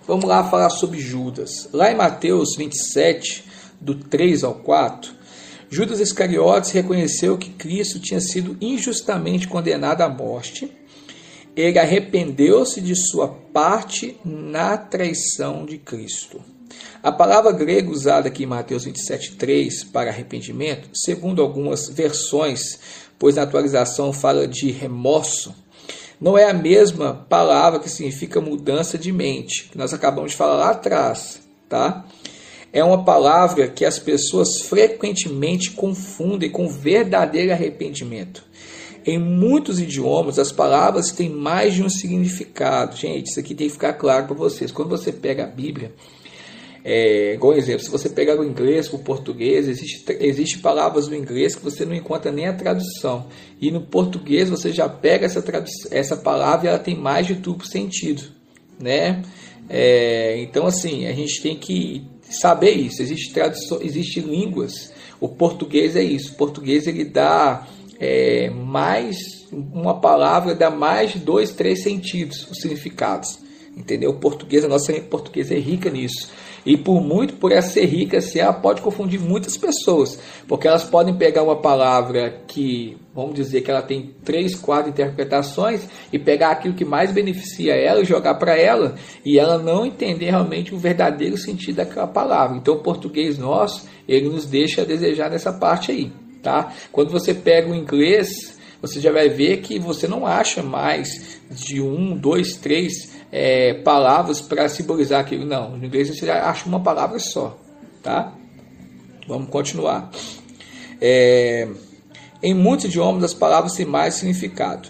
Vamos 0.07 0.25
lá 0.25 0.43
falar 0.49 0.71
sobre 0.71 0.97
Judas. 0.99 1.69
Lá 1.71 1.91
em 1.91 1.95
Mateus 1.95 2.55
27, 2.57 3.43
do 3.79 3.93
3 3.93 4.43
ao 4.43 4.55
4, 4.55 5.13
Judas 5.69 5.99
Iscariotes 5.99 6.71
reconheceu 6.71 7.37
que 7.37 7.51
Cristo 7.51 7.99
tinha 7.99 8.19
sido 8.19 8.57
injustamente 8.59 9.47
condenado 9.47 10.01
à 10.01 10.09
morte. 10.09 10.75
Ele 11.55 11.77
arrependeu-se 11.77 12.81
de 12.81 12.95
sua 12.95 13.27
parte 13.27 14.17
na 14.25 14.75
traição 14.75 15.67
de 15.67 15.77
Cristo. 15.77 16.41
A 17.03 17.11
palavra 17.11 17.51
grega 17.51 17.89
usada 17.89 18.27
aqui 18.27 18.43
em 18.43 18.47
Mateus 18.47 18.85
27,3 18.85 19.91
para 19.91 20.09
arrependimento, 20.09 20.89
segundo 20.93 21.41
algumas 21.41 21.89
versões, 21.89 22.79
pois 23.17 23.35
na 23.35 23.43
atualização 23.43 24.13
fala 24.13 24.47
de 24.47 24.71
remorso, 24.71 25.55
não 26.21 26.37
é 26.37 26.47
a 26.47 26.53
mesma 26.53 27.25
palavra 27.27 27.79
que 27.79 27.89
significa 27.89 28.39
mudança 28.39 28.95
de 28.95 29.11
mente, 29.11 29.69
que 29.71 29.77
nós 29.77 29.91
acabamos 29.91 30.31
de 30.31 30.37
falar 30.37 30.55
lá 30.55 30.69
atrás, 30.69 31.41
tá? 31.67 32.05
É 32.71 32.83
uma 32.83 33.03
palavra 33.03 33.67
que 33.67 33.83
as 33.83 33.97
pessoas 33.97 34.61
frequentemente 34.61 35.71
confundem 35.71 36.51
com 36.51 36.69
verdadeiro 36.69 37.51
arrependimento. 37.51 38.43
Em 39.03 39.17
muitos 39.17 39.79
idiomas, 39.79 40.37
as 40.37 40.51
palavras 40.51 41.11
têm 41.11 41.27
mais 41.27 41.73
de 41.73 41.81
um 41.81 41.89
significado. 41.89 42.95
Gente, 42.95 43.31
isso 43.31 43.39
aqui 43.39 43.55
tem 43.55 43.65
que 43.65 43.73
ficar 43.73 43.93
claro 43.93 44.27
para 44.27 44.35
vocês. 44.35 44.71
Quando 44.71 44.89
você 44.89 45.11
pega 45.11 45.45
a 45.45 45.47
Bíblia, 45.47 45.91
é, 46.83 47.35
igual 47.35 47.53
exemplo, 47.53 47.83
se 47.83 47.91
você 47.91 48.09
pegar 48.09 48.39
o 48.39 48.43
inglês 48.43 48.87
para 48.87 48.97
o 48.97 49.03
português, 49.03 49.67
existe, 49.67 50.03
existe 50.19 50.59
palavras 50.59 51.07
no 51.07 51.15
inglês 51.15 51.55
que 51.55 51.63
você 51.63 51.85
não 51.85 51.93
encontra 51.93 52.31
nem 52.31 52.47
a 52.47 52.53
tradução. 52.53 53.27
E 53.59 53.69
no 53.69 53.81
português 53.81 54.49
você 54.49 54.71
já 54.71 54.89
pega 54.89 55.25
essa, 55.25 55.43
essa 55.91 56.17
palavra 56.17 56.65
e 56.65 56.69
ela 56.69 56.79
tem 56.79 56.95
mais 56.95 57.27
de 57.27 57.35
duplo 57.35 57.67
sentido. 57.67 58.23
Né? 58.79 59.21
É, 59.69 60.41
então, 60.41 60.65
assim, 60.65 61.05
a 61.05 61.13
gente 61.13 61.41
tem 61.41 61.55
que 61.55 62.03
saber 62.23 62.71
isso. 62.71 63.01
Existe 63.01 63.31
tradução, 63.31 63.79
existe 63.81 64.19
línguas. 64.19 64.91
O 65.19 65.29
português 65.29 65.95
é 65.95 66.03
isso. 66.03 66.33
O 66.33 66.35
português 66.35 66.87
ele 66.87 67.05
dá 67.05 67.67
é, 67.99 68.49
mais 68.49 69.41
uma 69.51 69.99
palavra 69.99 70.55
dá 70.55 70.71
mais 70.71 71.11
de 71.11 71.19
dois, 71.19 71.51
três 71.51 71.83
sentidos, 71.83 72.49
os 72.49 72.59
significados. 72.59 73.39
Entendeu? 73.75 74.11
O 74.11 74.15
português, 74.15 74.65
a 74.65 74.67
nossa 74.67 74.91
língua 74.91 75.09
portuguesa 75.09 75.53
é 75.53 75.59
rica 75.59 75.89
nisso. 75.89 76.29
E 76.65 76.77
por 76.77 77.01
muito, 77.01 77.33
por 77.35 77.51
ela 77.51 77.61
ser 77.61 77.85
rica, 77.85 78.19
assim, 78.19 78.39
ela 78.39 78.53
pode 78.53 78.81
confundir 78.81 79.19
muitas 79.19 79.57
pessoas, 79.57 80.19
porque 80.47 80.67
elas 80.67 80.83
podem 80.83 81.15
pegar 81.15 81.41
uma 81.41 81.55
palavra 81.55 82.41
que, 82.47 82.97
vamos 83.15 83.33
dizer, 83.33 83.61
que 83.61 83.71
ela 83.71 83.81
tem 83.81 84.13
três, 84.23 84.55
quatro 84.55 84.89
interpretações 84.89 85.87
e 86.13 86.19
pegar 86.19 86.51
aquilo 86.51 86.75
que 86.75 86.85
mais 86.85 87.11
beneficia 87.11 87.73
ela 87.73 88.01
e 88.01 88.05
jogar 88.05 88.35
para 88.35 88.55
ela, 88.55 88.95
e 89.25 89.39
ela 89.39 89.57
não 89.57 89.85
entender 89.85 90.29
realmente 90.29 90.73
o 90.73 90.77
verdadeiro 90.77 91.35
sentido 91.35 91.77
daquela 91.77 92.07
palavra. 92.07 92.57
Então, 92.57 92.75
o 92.75 92.79
português 92.79 93.37
nosso, 93.39 93.87
ele 94.07 94.29
nos 94.29 94.45
deixa 94.45 94.83
a 94.83 94.85
desejar 94.85 95.31
nessa 95.31 95.51
parte 95.51 95.91
aí, 95.91 96.11
tá? 96.43 96.71
Quando 96.91 97.09
você 97.09 97.33
pega 97.33 97.71
o 97.71 97.75
inglês, 97.75 98.59
você 98.79 98.99
já 98.99 99.11
vai 99.11 99.29
ver 99.29 99.57
que 99.61 99.79
você 99.79 100.07
não 100.07 100.25
acha 100.25 100.61
mais 100.61 101.39
de 101.49 101.81
um, 101.81 102.15
dois, 102.15 102.55
três 102.57 103.20
é, 103.31 103.75
palavras 103.75 104.41
para 104.41 104.67
simbolizar 104.67 105.21
aquilo. 105.21 105.45
Não, 105.45 105.77
no 105.77 105.85
inglês 105.85 106.09
você 106.09 106.29
acha 106.29 106.67
uma 106.67 106.81
palavra 106.81 107.19
só. 107.19 107.57
Tá? 108.03 108.33
Vamos 109.27 109.49
continuar. 109.49 110.11
É, 110.99 111.67
em 112.43 112.53
muitos 112.53 112.85
idiomas 112.85 113.23
as 113.23 113.33
palavras 113.33 113.73
têm 113.73 113.85
mais 113.85 114.15
significado. 114.15 114.89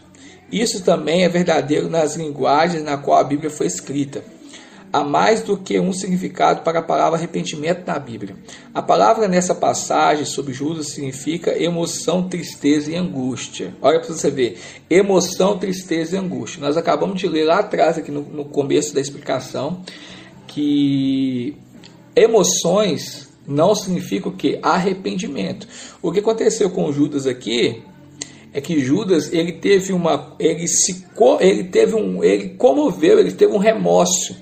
Isso 0.51 0.83
também 0.83 1.23
é 1.23 1.29
verdadeiro 1.29 1.89
nas 1.89 2.15
linguagens 2.15 2.83
na 2.83 2.97
qual 2.97 3.19
a 3.19 3.23
Bíblia 3.23 3.49
foi 3.49 3.67
escrita 3.67 4.23
há 4.91 5.03
mais 5.03 5.41
do 5.41 5.57
que 5.57 5.79
um 5.79 5.93
significado 5.93 6.61
para 6.61 6.79
a 6.79 6.83
palavra 6.83 7.17
arrependimento 7.17 7.85
na 7.85 7.97
Bíblia. 7.97 8.35
A 8.73 8.81
palavra 8.81 9.27
nessa 9.27 9.55
passagem 9.55 10.25
sobre 10.25 10.53
Judas 10.53 10.89
significa 10.89 11.57
emoção, 11.61 12.27
tristeza 12.27 12.91
e 12.91 12.95
angústia. 12.95 13.73
Olha 13.81 13.99
para 13.99 14.13
você 14.13 14.29
ver, 14.29 14.59
emoção, 14.89 15.57
tristeza 15.57 16.15
e 16.15 16.19
angústia. 16.19 16.61
Nós 16.61 16.77
acabamos 16.77 17.19
de 17.19 17.27
ler 17.27 17.45
lá 17.45 17.59
atrás, 17.59 17.97
aqui 17.97 18.11
no, 18.11 18.21
no 18.21 18.45
começo 18.45 18.93
da 18.93 18.99
explicação, 18.99 19.81
que 20.47 21.55
emoções 22.15 23.29
não 23.47 23.73
significa 23.73 24.29
o 24.29 24.33
que? 24.33 24.59
Arrependimento. 24.61 25.67
O 26.01 26.11
que 26.11 26.19
aconteceu 26.19 26.69
com 26.69 26.91
Judas 26.91 27.25
aqui 27.25 27.81
é 28.53 28.59
que 28.59 28.79
Judas 28.79 29.31
ele 29.31 29.53
teve 29.53 29.93
uma 29.93 30.35
ele 30.37 30.67
se 30.67 31.05
ele 31.39 31.63
teve 31.65 31.95
um 31.95 32.21
ele 32.21 32.49
comoveu 32.49 33.17
ele 33.17 33.31
teve 33.31 33.53
um 33.53 33.57
remorso 33.57 34.35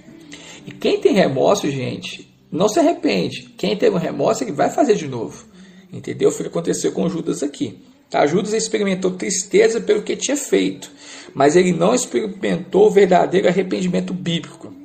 e 0.69 0.71
quem 0.71 0.99
tem 0.99 1.13
remorso 1.13 1.69
gente 1.69 2.29
não 2.51 2.69
se 2.69 2.79
arrepende 2.79 3.53
quem 3.57 3.75
teve 3.75 3.95
um 3.95 3.99
remorso 3.99 4.43
ele 4.43 4.51
vai 4.51 4.69
fazer 4.69 4.95
de 4.95 5.07
novo 5.07 5.45
entendeu 5.91 6.31
foi 6.31 6.41
o 6.41 6.49
que 6.49 6.57
aconteceu 6.57 6.91
com 6.91 7.09
Judas 7.09 7.41
aqui 7.41 7.79
tá? 8.09 8.25
Judas 8.27 8.53
experimentou 8.53 9.11
tristeza 9.11 9.81
pelo 9.81 10.03
que 10.03 10.15
tinha 10.15 10.37
feito 10.37 10.91
mas 11.33 11.55
ele 11.55 11.71
não 11.71 11.93
experimentou 11.93 12.87
o 12.87 12.91
verdadeiro 12.91 13.47
arrependimento 13.47 14.13
bíblico 14.13 14.79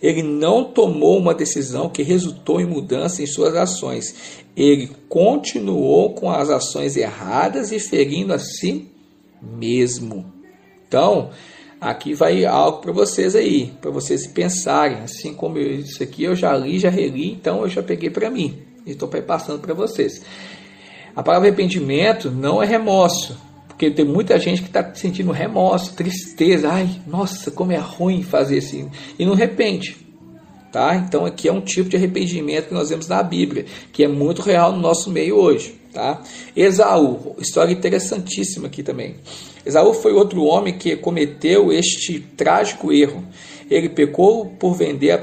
ele 0.00 0.22
não 0.22 0.64
tomou 0.64 1.18
uma 1.18 1.34
decisão 1.34 1.88
que 1.88 2.02
resultou 2.02 2.60
em 2.60 2.66
mudança 2.66 3.22
em 3.22 3.26
suas 3.26 3.54
ações. 3.54 4.14
Ele 4.56 4.90
continuou 5.08 6.14
com 6.14 6.30
as 6.30 6.50
ações 6.50 6.96
erradas 6.96 7.72
e 7.72 7.78
ferindo 7.78 8.32
a 8.32 8.38
si 8.38 8.88
mesmo. 9.42 10.32
Então, 10.86 11.30
aqui 11.80 12.14
vai 12.14 12.44
algo 12.44 12.78
para 12.78 12.92
vocês 12.92 13.34
aí, 13.34 13.72
para 13.80 13.90
vocês 13.90 14.26
pensarem. 14.26 14.98
Assim 14.98 15.34
como 15.34 15.58
isso 15.58 16.02
aqui 16.02 16.24
eu 16.24 16.34
já 16.34 16.56
li, 16.56 16.78
já 16.78 16.90
reli, 16.90 17.32
então 17.32 17.62
eu 17.62 17.68
já 17.68 17.82
peguei 17.82 18.10
para 18.10 18.30
mim. 18.30 18.58
E 18.84 18.92
estou 18.92 19.08
passando 19.08 19.60
para 19.60 19.74
vocês. 19.74 20.22
A 21.14 21.22
palavra 21.22 21.48
arrependimento 21.48 22.30
não 22.30 22.62
é 22.62 22.66
remorso. 22.66 23.36
Porque 23.68 23.90
tem 23.90 24.06
muita 24.06 24.38
gente 24.38 24.62
que 24.62 24.68
está 24.68 24.94
sentindo 24.94 25.30
remorso, 25.32 25.94
tristeza. 25.94 26.70
Ai, 26.70 26.88
nossa, 27.06 27.50
como 27.50 27.72
é 27.72 27.76
ruim 27.76 28.22
fazer 28.22 28.58
assim. 28.58 28.90
E 29.18 29.26
não 29.26 29.34
arrepende. 29.34 30.05
Tá? 30.76 30.94
Então 30.94 31.24
aqui 31.24 31.48
é 31.48 31.52
um 31.54 31.62
tipo 31.62 31.88
de 31.88 31.96
arrependimento 31.96 32.68
que 32.68 32.74
nós 32.74 32.90
vemos 32.90 33.08
na 33.08 33.22
Bíblia, 33.22 33.64
que 33.94 34.04
é 34.04 34.08
muito 34.08 34.42
real 34.42 34.72
no 34.72 34.78
nosso 34.78 35.10
meio 35.10 35.34
hoje. 35.34 35.74
Tá? 35.90 36.22
Esaú, 36.54 37.34
história 37.38 37.72
interessantíssima 37.72 38.66
aqui 38.66 38.82
também. 38.82 39.14
Esaú 39.64 39.94
foi 39.94 40.12
outro 40.12 40.44
homem 40.44 40.76
que 40.76 40.94
cometeu 40.94 41.72
este 41.72 42.20
trágico 42.20 42.92
erro. 42.92 43.24
Ele 43.70 43.88
pecou 43.88 44.44
por 44.44 44.74
vender 44.74 45.12
a 45.12 45.18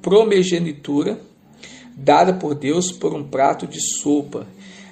primogenitura 0.00 1.20
dada 1.94 2.32
por 2.32 2.54
Deus 2.54 2.90
por 2.90 3.12
um 3.12 3.22
prato 3.22 3.66
de 3.66 3.78
sopa. 3.78 4.46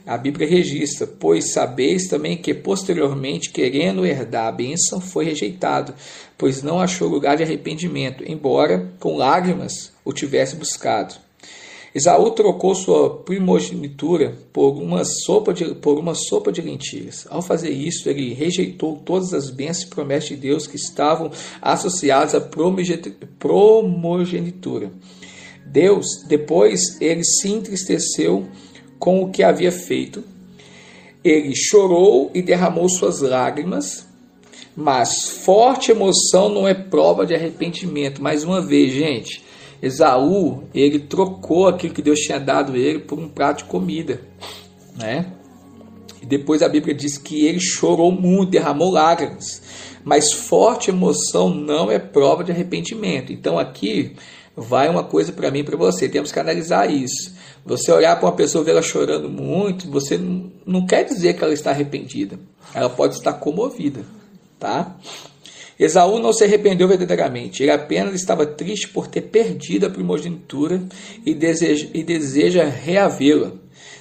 A 0.07 0.17
Bíblia 0.17 0.49
registra: 0.49 1.07
Pois 1.07 1.53
sabeis 1.53 2.09
também 2.09 2.37
que 2.37 2.55
posteriormente, 2.55 3.51
querendo 3.51 4.07
herdar 4.07 4.47
a 4.47 4.53
bênção, 4.53 5.01
foi 5.01 5.25
rejeitado, 5.25 5.95
pois 6.37 6.63
não 6.63 6.81
achou 6.81 7.09
lugar 7.09 7.37
de 7.37 7.43
arrependimento, 7.43 8.25
embora 8.27 8.91
com 8.99 9.17
lágrimas 9.17 9.93
o 10.05 10.13
tivesse 10.13 10.57
buscado. 10.57 11.15
Esaú 11.93 12.31
trocou 12.31 12.73
sua 12.75 13.11
primogenitura 13.11 14.39
por 14.53 14.81
uma 14.81 15.05
sopa 15.05 15.53
de, 15.53 15.75
por 15.75 15.99
uma 15.99 16.15
sopa 16.15 16.53
de 16.53 16.63
lentilhas. 16.63 17.27
Ao 17.29 17.43
fazer 17.43 17.71
isso, 17.71 18.09
ele 18.09 18.33
rejeitou 18.33 19.03
todas 19.05 19.35
as 19.35 19.51
bênçãos 19.51 19.83
e 19.83 19.89
promessas 19.89 20.29
de 20.29 20.37
Deus 20.37 20.69
que 20.69 20.77
estavam 20.77 21.33
associadas 21.61 22.37
à 22.37 22.41
primogenitura. 22.41 24.93
Deus, 25.67 26.07
depois, 26.29 26.97
ele 27.01 27.25
se 27.25 27.49
entristeceu 27.49 28.47
com 29.01 29.25
o 29.25 29.31
que 29.31 29.43
havia 29.43 29.73
feito. 29.73 30.23
Ele 31.25 31.55
chorou 31.57 32.31
e 32.33 32.41
derramou 32.41 32.89
suas 32.89 33.21
lágrimas, 33.21 34.07
mas 34.77 35.29
forte 35.29 35.91
emoção 35.91 36.49
não 36.49 36.69
é 36.69 36.75
prova 36.75 37.27
de 37.27 37.35
arrependimento. 37.35 38.23
Mais 38.23 38.45
uma 38.45 38.61
vez, 38.61 38.93
gente, 38.93 39.43
Esaú, 39.83 40.65
ele 40.75 41.01
trocou 41.01 41.67
aquilo 41.67 41.95
que 41.95 42.03
Deus 42.03 42.21
tinha 42.21 42.39
dado 42.39 42.77
ele 42.77 43.01
por 43.01 43.19
um 43.19 43.29
prato 43.29 43.59
de 43.59 43.65
comida, 43.65 44.21
né? 44.97 45.33
E 46.23 46.27
depois 46.27 46.63
a 46.63 46.69
Bíblia 46.69 46.95
diz 46.95 47.17
que 47.17 47.47
ele 47.47 47.61
chorou 47.61 48.13
muito, 48.13 48.51
derramou 48.51 48.91
lágrimas. 48.91 49.63
Mas 50.05 50.33
forte 50.33 50.91
emoção 50.91 51.49
não 51.49 51.91
é 51.91 51.99
prova 51.99 52.45
de 52.45 52.53
arrependimento. 52.53 53.33
Então 53.33 53.59
aqui 53.59 54.15
vai 54.57 54.89
uma 54.89 55.05
coisa 55.05 55.33
para 55.33 55.51
mim 55.51 55.61
e 55.61 55.65
para 55.65 55.77
você. 55.77 56.09
Temos 56.09 56.33
que 56.33 56.39
analisar 56.39 56.91
isso. 56.91 57.35
Você 57.65 57.91
olhar 57.93 58.17
para 58.17 58.27
uma 58.27 58.37
pessoa 58.37 58.65
ver 58.65 58.73
ela 58.73 58.83
chorando 58.83 59.29
muito, 59.29 59.91
você 59.91 60.19
não 60.67 60.87
quer 60.87 61.05
dizer 61.05 61.35
que 61.35 61.45
ela 61.45 61.53
está 61.53 61.71
arrependida. 61.71 62.39
Ela 62.75 62.89
pode 62.89 63.15
estar 63.15 63.35
comovida, 63.35 64.05
tá? 64.59 64.97
Esaú 65.79 66.19
não 66.19 66.33
se 66.33 66.45
arrependeu 66.45 66.87
verdadeiramente. 66.87 67.63
Ele 67.63 67.73
apenas 67.73 68.15
estava 68.15 68.45
triste 68.45 68.89
por 68.89 69.07
ter 69.07 69.23
perdido 69.23 69.87
a 69.87 69.91
primogenitura 69.91 70.83
e 71.25 71.33
deseja, 71.33 71.89
e 71.95 72.03
deseja 72.03 72.65
reavê-la. 72.65 73.53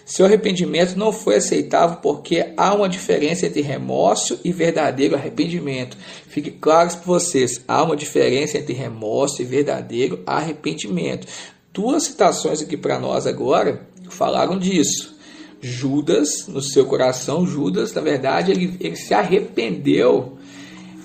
Seu 0.10 0.26
arrependimento 0.26 0.96
não 0.96 1.14
foi 1.14 1.36
aceitável 1.36 1.98
porque 1.98 2.52
há 2.58 2.74
uma 2.74 2.90
diferença 2.90 3.46
entre 3.46 3.62
remorso 3.62 4.40
e 4.44 4.52
verdadeiro 4.52 5.16
arrependimento. 5.16 5.96
Fique 6.28 6.50
claro 6.50 6.90
para 6.90 7.00
vocês: 7.06 7.64
há 7.68 7.84
uma 7.84 7.96
diferença 7.96 8.58
entre 8.58 8.74
remorso 8.74 9.40
e 9.40 9.46
verdadeiro 9.46 10.24
arrependimento. 10.26 11.28
Duas 11.72 12.06
citações 12.06 12.60
aqui 12.60 12.76
para 12.76 13.00
nós 13.00 13.28
agora 13.28 13.88
falaram 14.10 14.58
disso. 14.58 15.16
Judas, 15.62 16.48
no 16.48 16.62
seu 16.62 16.88
coração, 16.88 17.46
Judas, 17.46 17.94
na 17.94 18.02
verdade, 18.02 18.50
ele, 18.50 18.78
ele 18.80 18.96
se 18.96 19.14
arrependeu 19.14 20.40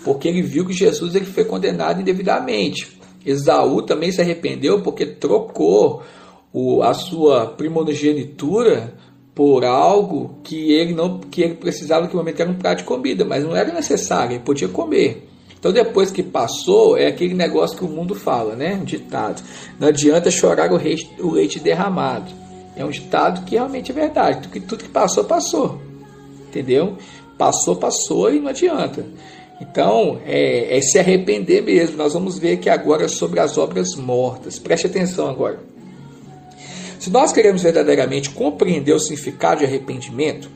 porque 0.03 0.29
ele 0.29 0.41
viu 0.41 0.65
que 0.65 0.73
Jesus 0.73 1.15
ele 1.15 1.27
foi 1.27 1.45
condenado 1.45 2.01
indevidamente. 2.01 2.97
Esaú 3.27 3.83
também 3.83 4.11
se 4.11 4.23
arrependeu 4.23 4.81
porque 4.81 5.05
trocou 5.05 6.03
o, 6.55 6.85
a 6.85 6.95
sua 6.95 7.47
primogenitura 7.47 8.95
por 9.35 9.65
algo 9.65 10.39
que 10.45 10.73
ele 10.73 10.95
não 10.95 11.19
que 11.19 11.43
ele 11.43 11.55
precisava 11.55 12.03
naquele 12.03 12.19
momento 12.19 12.41
era 12.41 12.51
um 12.51 12.55
prato 12.55 12.79
de 12.79 12.85
comida, 12.85 13.25
mas 13.25 13.43
não 13.43 13.57
era 13.57 13.73
necessário, 13.73 14.37
ele 14.37 14.45
podia 14.45 14.69
comer. 14.69 15.29
Então 15.59 15.73
depois 15.73 16.13
que 16.13 16.23
passou, 16.23 16.97
é 16.97 17.09
aquele 17.09 17.35
negócio 17.35 17.77
que 17.77 17.85
o 17.85 17.89
mundo 17.89 18.15
fala, 18.15 18.55
né? 18.55 18.79
Um 18.81 18.85
ditado. 18.85 19.43
Não 19.81 19.89
adianta 19.89 20.31
chorar 20.31 20.71
o 20.71 20.77
leite, 20.77 21.11
o 21.19 21.33
leite 21.33 21.59
derramado. 21.59 22.31
É 22.77 22.85
um 22.85 22.91
ditado 22.91 23.45
que 23.45 23.57
realmente 23.57 23.91
é 23.91 23.95
verdade. 23.95 24.43
Tudo 24.43 24.53
que, 24.53 24.61
tudo 24.61 24.85
que 24.85 24.91
passou, 24.91 25.25
passou. 25.25 25.81
Entendeu? 26.49 26.97
Passou, 27.37 27.75
passou 27.75 28.33
e 28.33 28.39
não 28.39 28.49
adianta. 28.49 29.05
Então, 29.61 30.21
é, 30.25 30.77
é 30.77 30.81
se 30.81 30.99
arrepender 30.99 31.63
mesmo. 31.63 31.97
Nós 31.97 32.13
vamos 32.13 32.39
ver 32.39 32.59
que 32.59 32.69
agora 32.69 33.07
é 33.07 33.09
sobre 33.09 33.41
as 33.41 33.57
obras 33.57 33.95
mortas. 33.97 34.59
Preste 34.59 34.87
atenção 34.87 35.29
agora. 35.29 35.74
Se 37.05 37.11
nós 37.11 37.35
queremos 37.35 37.63
verdadeiramente 37.63 38.31
compreender 38.31 38.95
o 38.95 38.99
significado 38.99 39.59
de 39.59 39.67
arrependimento, 39.67 40.49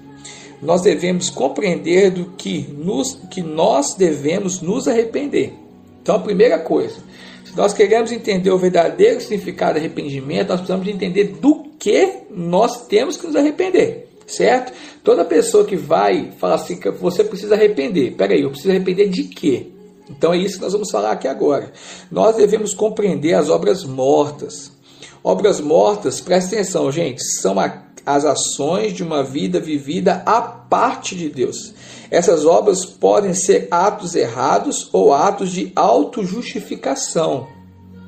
nós 0.62 0.81
devemos 0.81 1.28
compreender 1.28 2.11
do 2.11 2.25
que, 2.38 2.67
nos, 2.73 3.21
que 3.31 3.43
nós 3.43 3.95
devemos 3.95 4.62
nos 4.62 4.88
arrepender. 4.88 5.52
Então, 6.00 6.17
a 6.17 6.21
primeira 6.21 6.59
coisa, 6.59 7.00
se 7.45 7.55
nós 7.55 7.75
queremos 7.75 8.11
entender 8.12 8.50
o 8.50 8.57
verdadeiro 8.57 9.21
significado 9.21 9.75
de 9.75 9.81
arrependimento, 9.81 10.49
nós 10.49 10.61
precisamos 10.61 10.88
entender 10.88 11.37
do 11.38 11.64
que 11.78 12.14
nós 12.31 12.87
temos 12.87 13.19
que 13.19 13.26
nos 13.26 13.37
arrepender, 13.37 14.09
certo? 14.26 14.73
Toda 15.05 15.26
pessoa 15.26 15.67
que 15.67 15.76
vai 15.76 16.33
falar 16.38 16.55
assim 16.55 16.81
você 16.99 17.25
precisa 17.25 17.57
arrepender, 17.57 18.12
peraí, 18.12 18.40
eu 18.40 18.49
preciso 18.49 18.71
arrepender 18.71 19.11
de 19.11 19.25
quê? 19.25 19.67
Então 20.09 20.33
é 20.33 20.38
isso 20.38 20.55
que 20.55 20.62
nós 20.62 20.73
vamos 20.73 20.90
falar 20.90 21.12
aqui 21.12 21.28
agora. 21.28 21.71
Nós 22.11 22.37
devemos 22.37 22.73
compreender 22.73 23.35
as 23.35 23.50
obras 23.50 23.85
mortas. 23.85 24.78
Obras 25.23 25.61
mortas, 25.61 26.21
presta 26.21 26.55
atenção, 26.55 26.91
gente, 26.93 27.23
são 27.23 27.59
a 27.59 27.89
as 28.09 28.25
ações 28.25 28.95
de 28.95 29.03
uma 29.03 29.23
vida 29.23 29.61
vivida 29.61 30.23
à 30.25 30.41
parte 30.41 31.15
de 31.15 31.29
Deus. 31.29 31.75
Essas 32.11 32.47
obras 32.47 32.87
podem 32.87 33.35
ser 33.35 33.69
atos 33.71 34.15
errados 34.15 34.89
ou 34.95 35.13
atos 35.13 35.53
de 35.53 35.71
autojustificação, 35.77 37.47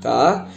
tá? 0.01 0.49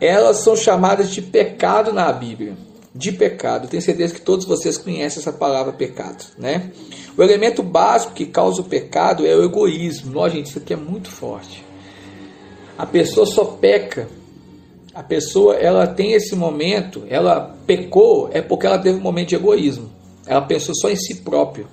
Elas 0.00 0.38
são 0.38 0.56
chamadas 0.56 1.10
de 1.10 1.22
pecado 1.22 1.92
na 1.92 2.12
Bíblia. 2.12 2.56
De 2.92 3.12
pecado. 3.12 3.68
Tenho 3.68 3.82
certeza 3.82 4.14
que 4.14 4.20
todos 4.20 4.44
vocês 4.44 4.76
conhecem 4.76 5.20
essa 5.20 5.32
palavra 5.32 5.72
pecado, 5.72 6.24
né? 6.36 6.72
O 7.16 7.22
elemento 7.22 7.62
básico 7.62 8.12
que 8.12 8.26
causa 8.26 8.60
o 8.60 8.64
pecado 8.64 9.24
é 9.24 9.34
o 9.36 9.44
egoísmo. 9.44 10.12
Nossa, 10.12 10.30
gente, 10.30 10.46
isso 10.46 10.58
aqui 10.58 10.72
é 10.72 10.76
muito 10.76 11.08
forte. 11.08 11.64
A 12.76 12.84
pessoa 12.84 13.26
só 13.26 13.44
peca 13.44 14.08
a 14.94 15.02
pessoa 15.02 15.54
ela 15.54 15.86
tem 15.86 16.12
esse 16.12 16.36
momento, 16.36 17.04
ela 17.08 17.56
pecou 17.66 18.28
é 18.32 18.42
porque 18.42 18.66
ela 18.66 18.78
teve 18.78 18.98
um 18.98 19.02
momento 19.02 19.30
de 19.30 19.36
egoísmo. 19.36 19.90
Ela 20.26 20.42
pensou 20.42 20.74
só 20.74 20.90
em 20.90 20.96
si 20.96 21.16
próprio. 21.22 21.66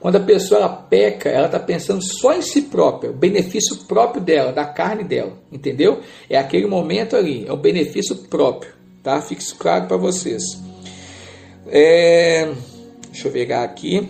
Quando 0.00 0.16
a 0.16 0.20
pessoa 0.20 0.60
ela 0.60 0.68
peca, 0.68 1.28
ela 1.28 1.46
está 1.46 1.60
pensando 1.60 2.02
só 2.02 2.34
em 2.34 2.42
si 2.42 2.62
própria, 2.62 3.12
o 3.12 3.14
benefício 3.14 3.76
próprio 3.86 4.20
dela, 4.20 4.52
da 4.52 4.64
carne 4.64 5.04
dela, 5.04 5.34
entendeu? 5.50 6.00
É 6.28 6.36
aquele 6.36 6.66
momento 6.66 7.14
ali, 7.14 7.46
é 7.46 7.52
o 7.52 7.56
benefício 7.56 8.16
próprio, 8.28 8.72
tá? 9.00 9.22
Fique 9.22 9.40
isso 9.40 9.54
claro 9.54 9.86
para 9.86 9.96
vocês. 9.96 10.42
É, 11.68 12.52
deixa 13.12 13.28
eu 13.28 13.32
pegar 13.32 13.62
aqui. 13.62 14.08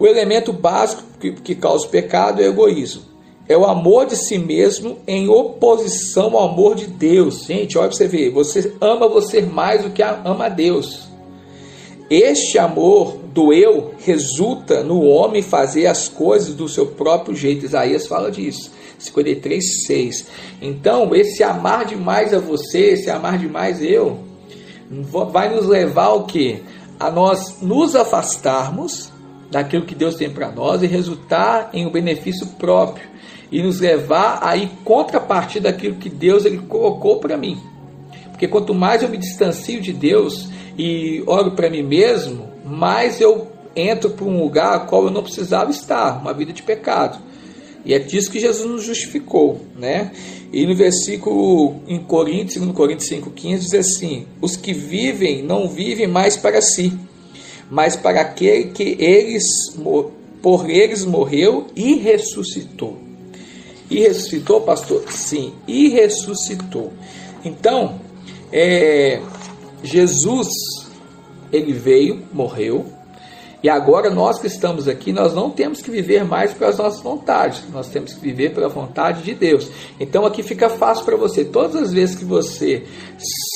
O 0.00 0.06
elemento 0.06 0.52
básico 0.52 1.04
que, 1.20 1.30
que 1.30 1.54
causa 1.54 1.86
o 1.86 1.90
pecado 1.90 2.42
é 2.42 2.46
o 2.46 2.50
egoísmo. 2.50 3.13
É 3.48 3.56
o 3.56 3.64
amor 3.64 4.06
de 4.06 4.16
si 4.16 4.38
mesmo 4.38 4.98
em 5.06 5.28
oposição 5.28 6.36
ao 6.36 6.48
amor 6.48 6.74
de 6.74 6.86
Deus. 6.86 7.44
Gente, 7.44 7.76
olha 7.76 7.88
para 7.88 7.96
você 7.96 8.08
ver, 8.08 8.30
você 8.30 8.72
ama 8.80 9.08
você 9.08 9.42
mais 9.42 9.82
do 9.82 9.90
que 9.90 10.02
ama 10.02 10.46
a 10.46 10.48
Deus. 10.48 11.08
Este 12.08 12.58
amor 12.58 13.18
do 13.32 13.52
eu 13.52 13.92
resulta 13.98 14.82
no 14.82 15.02
homem 15.02 15.42
fazer 15.42 15.86
as 15.86 16.08
coisas 16.08 16.54
do 16.54 16.68
seu 16.68 16.86
próprio 16.86 17.34
jeito. 17.34 17.64
Isaías 17.64 18.06
fala 18.06 18.30
disso. 18.30 18.72
53, 18.98 19.84
6. 19.86 20.26
Então, 20.62 21.14
esse 21.14 21.42
amar 21.42 21.84
demais 21.84 22.32
a 22.32 22.38
você, 22.38 22.92
esse 22.92 23.10
amar 23.10 23.38
demais 23.38 23.82
eu, 23.82 24.18
vai 25.30 25.54
nos 25.54 25.66
levar 25.66 26.06
ao 26.06 26.24
que? 26.24 26.62
A 26.98 27.10
nós 27.10 27.60
nos 27.60 27.96
afastarmos 27.96 29.10
daquilo 29.50 29.84
que 29.84 29.94
Deus 29.94 30.14
tem 30.14 30.30
para 30.30 30.50
nós 30.50 30.82
e 30.82 30.86
resultar 30.86 31.70
em 31.72 31.86
um 31.86 31.90
benefício 31.90 32.46
próprio 32.58 33.13
e 33.50 33.62
nos 33.62 33.80
levar 33.80 34.38
a 34.42 34.56
ir 34.56 34.70
contrapartir 34.84 35.62
daquilo 35.62 35.96
que 35.96 36.08
Deus 36.08 36.44
ele 36.44 36.58
colocou 36.58 37.18
para 37.18 37.36
mim. 37.36 37.58
Porque 38.30 38.48
quanto 38.48 38.74
mais 38.74 39.02
eu 39.02 39.08
me 39.08 39.16
distancio 39.16 39.80
de 39.80 39.92
Deus 39.92 40.48
e 40.76 41.22
oro 41.26 41.52
para 41.52 41.70
mim 41.70 41.82
mesmo, 41.82 42.48
mais 42.64 43.20
eu 43.20 43.48
entro 43.76 44.10
para 44.10 44.24
um 44.24 44.40
lugar 44.40 44.74
a 44.74 44.80
qual 44.80 45.04
eu 45.04 45.10
não 45.10 45.22
precisava 45.22 45.70
estar, 45.70 46.20
uma 46.20 46.32
vida 46.32 46.52
de 46.52 46.62
pecado. 46.62 47.18
E 47.84 47.92
é 47.92 47.98
disso 47.98 48.30
que 48.30 48.40
Jesus 48.40 48.68
nos 48.68 48.84
justificou, 48.84 49.60
né? 49.76 50.10
E 50.52 50.66
no 50.66 50.74
versículo 50.74 51.82
em 51.86 51.98
Coríntios, 51.98 52.64
no 52.64 52.72
Coríntios 52.72 53.10
5,15, 53.10 53.58
diz 53.58 53.74
assim: 53.74 54.26
Os 54.40 54.56
que 54.56 54.72
vivem 54.72 55.42
não 55.42 55.68
vivem 55.68 56.06
mais 56.06 56.36
para 56.36 56.62
si, 56.62 56.92
mas 57.70 57.94
para 57.94 58.22
aquele 58.22 58.70
que 58.70 58.96
eles, 58.98 59.44
por 60.40 60.70
eles 60.70 61.04
morreu 61.04 61.66
e 61.76 61.96
ressuscitou. 61.96 63.03
E 63.90 64.00
ressuscitou, 64.00 64.60
pastor? 64.62 65.04
Sim, 65.10 65.54
e 65.66 65.88
ressuscitou. 65.88 66.92
Então, 67.44 68.00
é, 68.52 69.20
Jesus, 69.82 70.48
ele 71.52 71.72
veio, 71.72 72.22
morreu, 72.32 72.86
e 73.64 73.68
agora 73.70 74.10
nós 74.10 74.38
que 74.38 74.46
estamos 74.46 74.86
aqui, 74.86 75.10
nós 75.10 75.34
não 75.34 75.48
temos 75.48 75.80
que 75.80 75.90
viver 75.90 76.22
mais 76.22 76.52
pelas 76.52 76.76
nossas 76.76 77.00
vontades, 77.00 77.62
nós 77.72 77.88
temos 77.88 78.12
que 78.12 78.20
viver 78.20 78.52
pela 78.52 78.68
vontade 78.68 79.22
de 79.22 79.32
Deus. 79.32 79.70
Então 79.98 80.26
aqui 80.26 80.42
fica 80.42 80.68
fácil 80.68 81.02
para 81.02 81.16
você. 81.16 81.46
Todas 81.46 81.76
as 81.76 81.92
vezes 81.94 82.14
que 82.14 82.26
você 82.26 82.84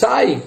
sai, 0.00 0.42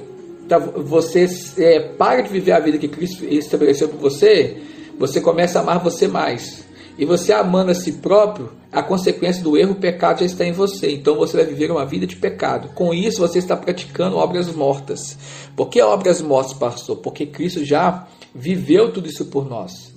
você 0.83 1.27
é, 1.59 1.79
para 1.79 2.21
de 2.21 2.29
viver 2.29 2.53
a 2.53 2.59
vida 2.59 2.79
que 2.79 2.87
Cristo 2.87 3.23
estabeleceu 3.23 3.87
para 3.87 3.99
você, 3.99 4.57
você 4.97 5.21
começa 5.21 5.59
a 5.59 5.61
amar 5.61 5.77
você 5.77 6.07
mais. 6.07 6.65
E 6.97 7.05
você 7.05 7.33
amando 7.33 7.71
a 7.71 7.75
si 7.75 7.93
próprio, 7.93 8.51
a 8.71 8.81
consequência 8.81 9.43
do 9.43 9.57
erro, 9.57 9.73
o 9.73 9.79
pecado 9.79 10.19
já 10.19 10.25
está 10.25 10.45
em 10.45 10.51
você. 10.51 10.91
Então 10.91 11.15
você 11.15 11.37
vai 11.37 11.45
viver 11.45 11.71
uma 11.71 11.85
vida 11.85 12.05
de 12.07 12.15
pecado. 12.15 12.69
Com 12.69 12.93
isso, 12.93 13.19
você 13.19 13.39
está 13.39 13.55
praticando 13.55 14.17
obras 14.17 14.53
mortas. 14.53 15.17
Por 15.55 15.69
que 15.69 15.81
obras 15.81 16.21
mortas, 16.21 16.53
pastor? 16.53 16.97
Porque 16.97 17.25
Cristo 17.25 17.63
já 17.65 18.07
viveu 18.33 18.91
tudo 18.91 19.09
isso 19.09 19.25
por 19.25 19.49
nós. 19.49 19.91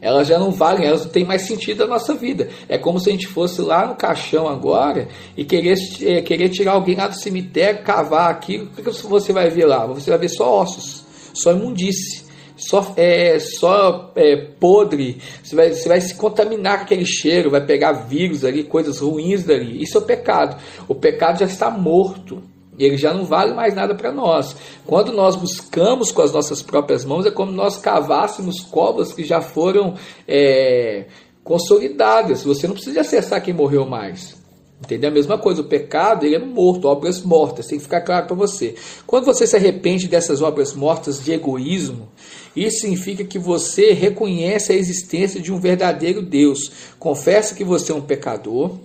Elas 0.00 0.28
já 0.28 0.38
não 0.38 0.52
valem, 0.52 0.86
elas 0.86 1.04
não 1.04 1.10
têm 1.10 1.24
mais 1.24 1.42
sentido 1.42 1.80
na 1.80 1.94
nossa 1.94 2.14
vida. 2.14 2.48
É 2.68 2.78
como 2.78 3.00
se 3.00 3.08
a 3.08 3.12
gente 3.12 3.26
fosse 3.26 3.60
lá 3.60 3.86
no 3.86 3.96
caixão 3.96 4.46
agora 4.46 5.08
e 5.36 5.44
querer, 5.44 5.76
é, 6.02 6.22
querer 6.22 6.50
tirar 6.50 6.72
alguém 6.72 6.94
lá 6.94 7.08
do 7.08 7.18
cemitério, 7.18 7.82
cavar 7.82 8.30
aquilo. 8.30 8.70
O 8.78 8.82
que 8.82 8.90
você 9.06 9.32
vai 9.32 9.50
ver 9.50 9.66
lá? 9.66 9.86
Você 9.86 10.10
vai 10.10 10.18
ver 10.18 10.28
só 10.28 10.62
ossos, 10.62 11.04
só 11.34 11.50
imundície 11.52 12.27
só, 12.58 12.92
é, 12.96 13.38
só 13.38 14.12
é, 14.16 14.36
podre, 14.36 15.22
você 15.42 15.54
vai, 15.54 15.72
você 15.72 15.88
vai 15.88 16.00
se 16.00 16.14
contaminar 16.16 16.78
com 16.78 16.84
aquele 16.84 17.06
cheiro, 17.06 17.50
vai 17.50 17.64
pegar 17.64 17.92
vírus 17.92 18.44
ali, 18.44 18.64
coisas 18.64 18.98
ruins 18.98 19.44
dali. 19.44 19.82
Isso 19.82 19.96
é 19.96 20.00
o 20.00 20.04
pecado. 20.04 20.60
O 20.88 20.94
pecado 20.94 21.38
já 21.38 21.46
está 21.46 21.70
morto. 21.70 22.42
Ele 22.78 22.96
já 22.96 23.12
não 23.12 23.24
vale 23.24 23.54
mais 23.54 23.74
nada 23.74 23.94
para 23.94 24.12
nós. 24.12 24.54
Quando 24.86 25.12
nós 25.12 25.34
buscamos 25.34 26.12
com 26.12 26.22
as 26.22 26.32
nossas 26.32 26.62
próprias 26.62 27.04
mãos, 27.04 27.26
é 27.26 27.30
como 27.30 27.50
nós 27.50 27.76
cavássemos 27.76 28.60
covas 28.60 29.12
que 29.12 29.24
já 29.24 29.40
foram 29.40 29.94
é, 30.28 31.06
consolidadas. 31.42 32.44
Você 32.44 32.68
não 32.68 32.74
precisa 32.74 33.00
acessar 33.00 33.42
quem 33.42 33.52
morreu 33.52 33.84
mais. 33.84 34.37
Entendeu? 34.80 35.10
A 35.10 35.12
mesma 35.12 35.36
coisa, 35.36 35.60
o 35.60 35.64
pecado 35.64 36.24
ele 36.24 36.36
é 36.36 36.38
morto, 36.38 36.86
obras 36.86 37.20
mortas, 37.22 37.66
tem 37.66 37.78
que 37.78 37.84
ficar 37.84 38.00
claro 38.00 38.26
para 38.26 38.36
você. 38.36 38.76
Quando 39.06 39.24
você 39.24 39.46
se 39.46 39.56
arrepende 39.56 40.06
dessas 40.06 40.40
obras 40.40 40.72
mortas 40.72 41.22
de 41.22 41.32
egoísmo, 41.32 42.08
isso 42.54 42.80
significa 42.80 43.24
que 43.24 43.38
você 43.38 43.92
reconhece 43.92 44.72
a 44.72 44.76
existência 44.76 45.40
de 45.40 45.52
um 45.52 45.58
verdadeiro 45.58 46.22
Deus, 46.22 46.70
confessa 46.98 47.54
que 47.54 47.64
você 47.64 47.90
é 47.90 47.94
um 47.94 48.00
pecador, 48.00 48.76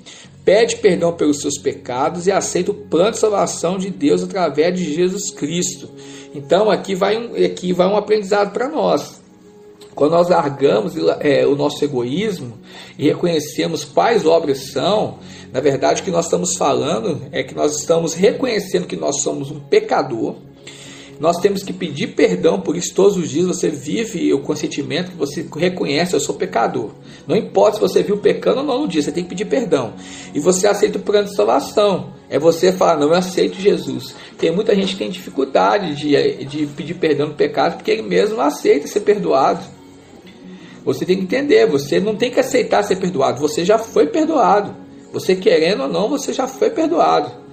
pede 0.44 0.78
perdão 0.78 1.14
pelos 1.14 1.40
seus 1.40 1.58
pecados 1.58 2.28
e 2.28 2.32
aceita 2.32 2.72
o 2.72 2.76
plano 2.76 3.12
de 3.12 3.20
salvação 3.20 3.78
de 3.78 3.90
Deus 3.90 4.24
através 4.24 4.78
de 4.78 4.94
Jesus 4.94 5.32
Cristo. 5.32 5.90
Então 6.34 6.70
aqui 6.70 6.96
vai 6.96 7.18
um, 7.18 7.46
aqui 7.46 7.72
vai 7.72 7.88
um 7.88 7.96
aprendizado 7.96 8.52
para 8.52 8.68
nós. 8.68 9.23
Quando 9.96 10.12
nós 10.12 10.30
largamos 10.30 10.94
é, 11.20 11.46
o 11.46 11.56
nosso 11.56 11.84
egoísmo 11.84 12.58
e 12.98 13.06
reconhecemos 13.06 13.84
quais 13.84 14.26
obras 14.26 14.72
são, 14.72 15.20
na 15.52 15.60
verdade, 15.60 16.02
o 16.02 16.06
que 16.06 16.12
nós 16.12 16.26
estamos 16.26 16.58
falando 16.58 17.22
é 17.32 17.44
que 17.44 17.54
nós 17.54 17.76
estamos 17.80 18.14
reconhecendo 18.14 18.88
que 18.88 18.96
nós 18.96 19.22
somos 19.22 19.52
um 19.52 19.60
pecador. 19.60 20.36
Nós 21.20 21.38
temos 21.38 21.62
que 21.62 21.72
pedir 21.72 22.08
perdão 22.08 22.60
por 22.60 22.76
isso 22.76 22.94
todos 22.94 23.18
os 23.18 23.30
dias. 23.30 23.46
Você 23.46 23.70
vive 23.70 24.34
o 24.34 24.40
consentimento 24.40 25.12
que 25.12 25.18
você 25.18 25.48
reconhece, 25.56 26.16
eu 26.16 26.20
sou 26.20 26.36
pecador. 26.36 26.90
Não 27.28 27.36
importa 27.36 27.76
se 27.76 27.82
você 27.82 28.02
viu 28.02 28.18
pecando 28.18 28.62
ou 28.62 28.66
não 28.66 28.82
no 28.82 28.88
dia, 28.88 29.02
você 29.02 29.12
tem 29.12 29.24
que 29.24 29.30
pedir 29.30 29.46
perdão. 29.46 29.94
E 30.34 30.40
você 30.40 30.66
aceita 30.66 30.98
o 30.98 31.02
plano 31.02 31.30
de 31.30 31.36
salvação. 31.36 32.14
É 32.30 32.40
você 32.40 32.72
falar, 32.72 32.98
não, 32.98 33.10
eu 33.10 33.14
aceito 33.14 33.62
Jesus. 33.62 34.16
Tem 34.40 34.52
muita 34.52 34.74
gente 34.74 34.94
que 34.94 35.00
tem 35.00 35.12
dificuldade 35.12 35.96
de, 35.96 36.46
de 36.46 36.66
pedir 36.66 36.96
perdão 36.96 37.28
no 37.28 37.36
pecado 37.36 37.76
porque 37.76 37.92
ele 37.92 38.02
mesmo 38.02 38.42
aceita 38.42 38.88
ser 38.88 39.02
perdoado. 39.02 39.64
Você 40.86 41.06
tem 41.06 41.18
que 41.18 41.24
entender, 41.24 41.66
você 41.66 42.00
não 42.00 42.16
tem 42.16 42.32
que 42.32 42.40
aceitar 42.40 42.84
ser 42.84 42.98
perdoado, 42.98 43.40
você 43.40 43.64
já 43.64 43.78
foi 43.78 44.08
perdoado. 44.08 44.76
Você 45.14 45.36
querendo 45.36 45.84
ou 45.84 45.90
não, 45.90 46.10
você 46.10 46.34
já 46.34 46.48
foi 46.48 46.70
perdoado. 46.72 47.44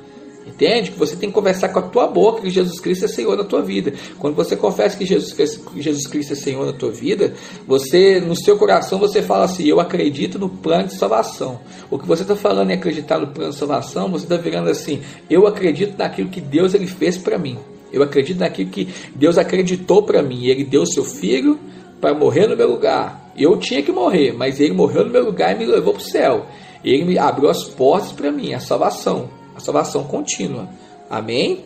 Entende? 0.47 0.90
Que 0.90 0.99
você 0.99 1.14
tem 1.14 1.29
que 1.29 1.35
conversar 1.35 1.69
com 1.69 1.79
a 1.79 1.83
tua 1.83 2.07
boca 2.07 2.43
que 2.43 2.51
Jesus 2.51 2.81
Cristo 2.81 3.05
é 3.05 3.09
Senhor 3.09 3.37
na 3.37 3.45
tua 3.45 3.62
vida. 3.62 3.93
Quando 4.19 4.35
você 4.35 4.57
confessa 4.57 4.97
que 4.97 5.05
Jesus, 5.05 5.35
Jesus 5.77 6.07
Cristo 6.07 6.33
é 6.33 6.37
Senhor 6.37 6.64
na 6.66 6.73
tua 6.73 6.90
vida, 6.90 7.35
você 7.66 8.21
no 8.21 8.35
seu 8.35 8.57
coração 8.57 8.99
você 8.99 9.23
fala 9.23 9.45
assim: 9.45 9.66
Eu 9.66 9.79
acredito 9.79 10.38
no 10.38 10.49
plano 10.49 10.88
de 10.88 10.95
salvação. 10.95 11.61
O 11.90 11.99
que 11.99 12.07
você 12.07 12.23
está 12.23 12.35
falando 12.35 12.71
é 12.71 12.75
acreditar 12.75 13.19
no 13.19 13.29
plano 13.29 13.53
de 13.53 13.59
salvação, 13.59 14.11
você 14.11 14.25
está 14.25 14.37
virando 14.37 14.71
assim: 14.71 15.03
Eu 15.29 15.47
acredito 15.47 15.97
naquilo 15.97 16.31
que 16.31 16.40
Deus 16.40 16.73
ele 16.73 16.87
fez 16.87 17.19
para 17.19 17.38
mim. 17.38 17.59
Eu 17.93 18.03
acredito 18.03 18.38
naquilo 18.38 18.71
que 18.71 18.88
Deus 19.14 19.37
acreditou 19.37 20.03
para 20.03 20.23
mim. 20.23 20.47
Ele 20.47 20.64
deu 20.64 20.83
o 20.83 20.87
seu 20.87 21.05
filho 21.05 21.59
para 22.01 22.15
morrer 22.15 22.47
no 22.47 22.57
meu 22.57 22.71
lugar. 22.71 23.33
Eu 23.37 23.57
tinha 23.59 23.83
que 23.83 23.93
morrer, 23.93 24.33
mas 24.33 24.59
ele 24.59 24.73
morreu 24.73 25.05
no 25.05 25.11
meu 25.11 25.25
lugar 25.25 25.55
e 25.55 25.59
me 25.59 25.67
levou 25.67 25.93
para 25.93 26.03
o 26.03 26.05
céu. 26.05 26.47
Ele 26.83 27.05
me 27.05 27.19
abriu 27.19 27.49
as 27.49 27.65
portas 27.65 28.13
para 28.13 28.33
mim, 28.33 28.55
a 28.55 28.61
salvação, 28.61 29.29
a 29.55 29.61
salvação 29.61 30.05
contínua. 30.05 30.69
Amém? 31.09 31.65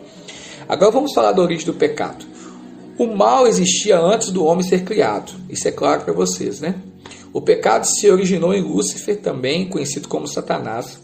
Agora 0.67 0.91
vamos 0.91 1.13
falar 1.13 1.31
da 1.31 1.41
origem 1.41 1.65
do 1.65 1.73
pecado. 1.73 2.25
O 2.97 3.07
mal 3.07 3.45
existia 3.47 3.99
antes 3.99 4.29
do 4.31 4.45
homem 4.45 4.63
ser 4.63 4.83
criado. 4.83 5.33
Isso 5.49 5.67
é 5.67 5.71
claro 5.71 6.01
para 6.01 6.13
vocês, 6.13 6.59
né? 6.59 6.75
O 7.33 7.41
pecado 7.41 7.85
se 7.85 8.09
originou 8.09 8.53
em 8.53 8.61
Lúcifer, 8.61 9.17
também 9.17 9.67
conhecido 9.67 10.07
como 10.07 10.27
Satanás. 10.27 10.99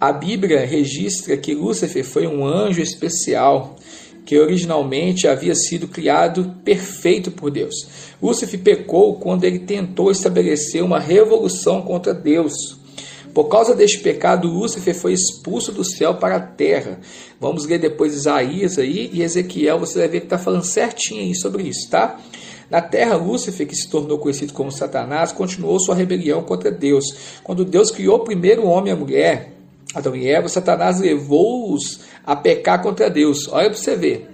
A 0.00 0.12
Bíblia 0.12 0.64
registra 0.64 1.36
que 1.36 1.54
Lúcifer 1.54 2.04
foi 2.04 2.26
um 2.26 2.46
anjo 2.46 2.80
especial 2.80 3.76
que 4.28 4.38
originalmente 4.38 5.26
havia 5.26 5.54
sido 5.54 5.88
criado 5.88 6.54
perfeito 6.62 7.30
por 7.30 7.50
Deus. 7.50 7.74
Lúcifer 8.22 8.60
pecou 8.60 9.14
quando 9.14 9.44
ele 9.44 9.58
tentou 9.58 10.10
estabelecer 10.10 10.84
uma 10.84 11.00
revolução 11.00 11.80
contra 11.80 12.12
Deus. 12.12 12.52
Por 13.32 13.44
causa 13.44 13.74
deste 13.74 14.00
pecado, 14.00 14.46
Lúcifer 14.46 14.94
foi 14.94 15.14
expulso 15.14 15.72
do 15.72 15.82
céu 15.82 16.16
para 16.16 16.36
a 16.36 16.40
terra. 16.40 17.00
Vamos 17.40 17.64
ler 17.64 17.78
depois 17.78 18.12
Isaías 18.12 18.78
aí 18.78 19.08
e 19.14 19.22
Ezequiel, 19.22 19.78
você 19.78 20.00
vai 20.00 20.08
ver 20.08 20.20
que 20.20 20.26
está 20.26 20.36
falando 20.36 20.64
certinho 20.64 21.22
aí 21.22 21.34
sobre 21.34 21.62
isso, 21.62 21.88
tá? 21.88 22.20
Na 22.68 22.82
terra, 22.82 23.16
Lúcifer, 23.16 23.66
que 23.66 23.74
se 23.74 23.88
tornou 23.88 24.18
conhecido 24.18 24.52
como 24.52 24.70
Satanás, 24.70 25.32
continuou 25.32 25.80
sua 25.80 25.94
rebelião 25.94 26.42
contra 26.42 26.70
Deus. 26.70 27.40
Quando 27.42 27.64
Deus 27.64 27.90
criou 27.90 28.18
primeiro 28.18 28.64
o 28.64 28.68
homem 28.68 28.90
e 28.90 28.94
a 28.94 28.96
mulher, 28.98 29.57
Adão 29.98 30.16
e 30.16 30.28
Eva, 30.28 30.48
Satanás 30.48 31.00
levou-os 31.00 32.00
a 32.24 32.34
pecar 32.34 32.82
contra 32.82 33.10
Deus. 33.10 33.48
Olha 33.48 33.70
para 33.70 33.78
você 33.78 33.96
ver. 33.96 34.28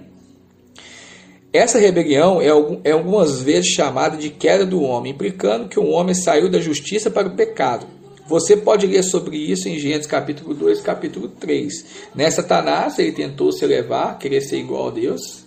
Essa 1.51 1.79
rebelião 1.79 2.41
é, 2.41 2.47
é 2.83 2.91
algumas 2.91 3.41
vezes 3.41 3.71
chamada 3.71 4.17
de 4.17 4.29
queda 4.29 4.65
do 4.65 4.81
homem, 4.81 5.13
implicando 5.13 5.69
que 5.69 5.79
o 5.79 5.87
homem 5.87 6.13
saiu 6.13 6.49
da 6.49 6.59
justiça 6.59 7.09
para 7.09 7.29
o 7.29 7.35
pecado. 7.35 7.87
Você 8.27 8.57
pode 8.57 8.87
ler 8.87 9.03
sobre 9.03 9.37
isso 9.37 9.69
em 9.69 9.77
Gênesis 9.77 10.07
capítulo 10.07 10.53
2, 10.53 10.81
capítulo 10.81 11.29
3. 11.29 11.85
Nessa 12.15 12.41
Satanás, 12.41 12.97
ele 12.99 13.11
tentou 13.11 13.51
se 13.51 13.63
elevar, 13.63 14.17
querer 14.17 14.41
ser 14.41 14.57
igual 14.57 14.87
a 14.87 14.91
Deus. 14.91 15.45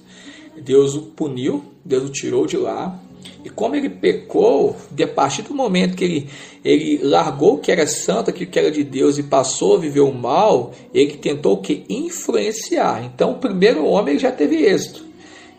Deus 0.57 0.95
o 0.95 1.03
puniu, 1.03 1.65
Deus 1.85 2.05
o 2.05 2.13
tirou 2.13 2.47
de 2.47 2.57
lá. 2.57 2.99
E 3.45 3.49
como 3.51 3.77
ele 3.77 3.89
pecou, 3.89 4.77
de 4.91 5.05
a 5.05 5.09
partir 5.09 5.43
do 5.43 5.55
momento 5.55 5.97
que 5.97 6.05
ele, 6.05 6.29
ele 6.65 7.01
largou 7.03 7.55
o 7.55 7.59
que 7.59 7.71
era 7.71 7.87
santo, 7.87 8.31
aquilo 8.31 8.51
que 8.51 8.59
era 8.59 8.71
de 8.71 8.83
Deus 8.83 9.19
e 9.19 9.23
passou 9.23 9.77
a 9.77 9.81
viver 9.81 10.01
o 10.01 10.13
mal, 10.13 10.73
ele 10.93 11.17
tentou 11.17 11.59
que? 11.59 11.85
Influenciar. 11.89 13.05
Então, 13.05 13.33
o 13.33 13.39
primeiro 13.39 13.85
homem 13.85 14.15
ele 14.15 14.19
já 14.19 14.33
teve 14.33 14.57
êxito. 14.57 15.05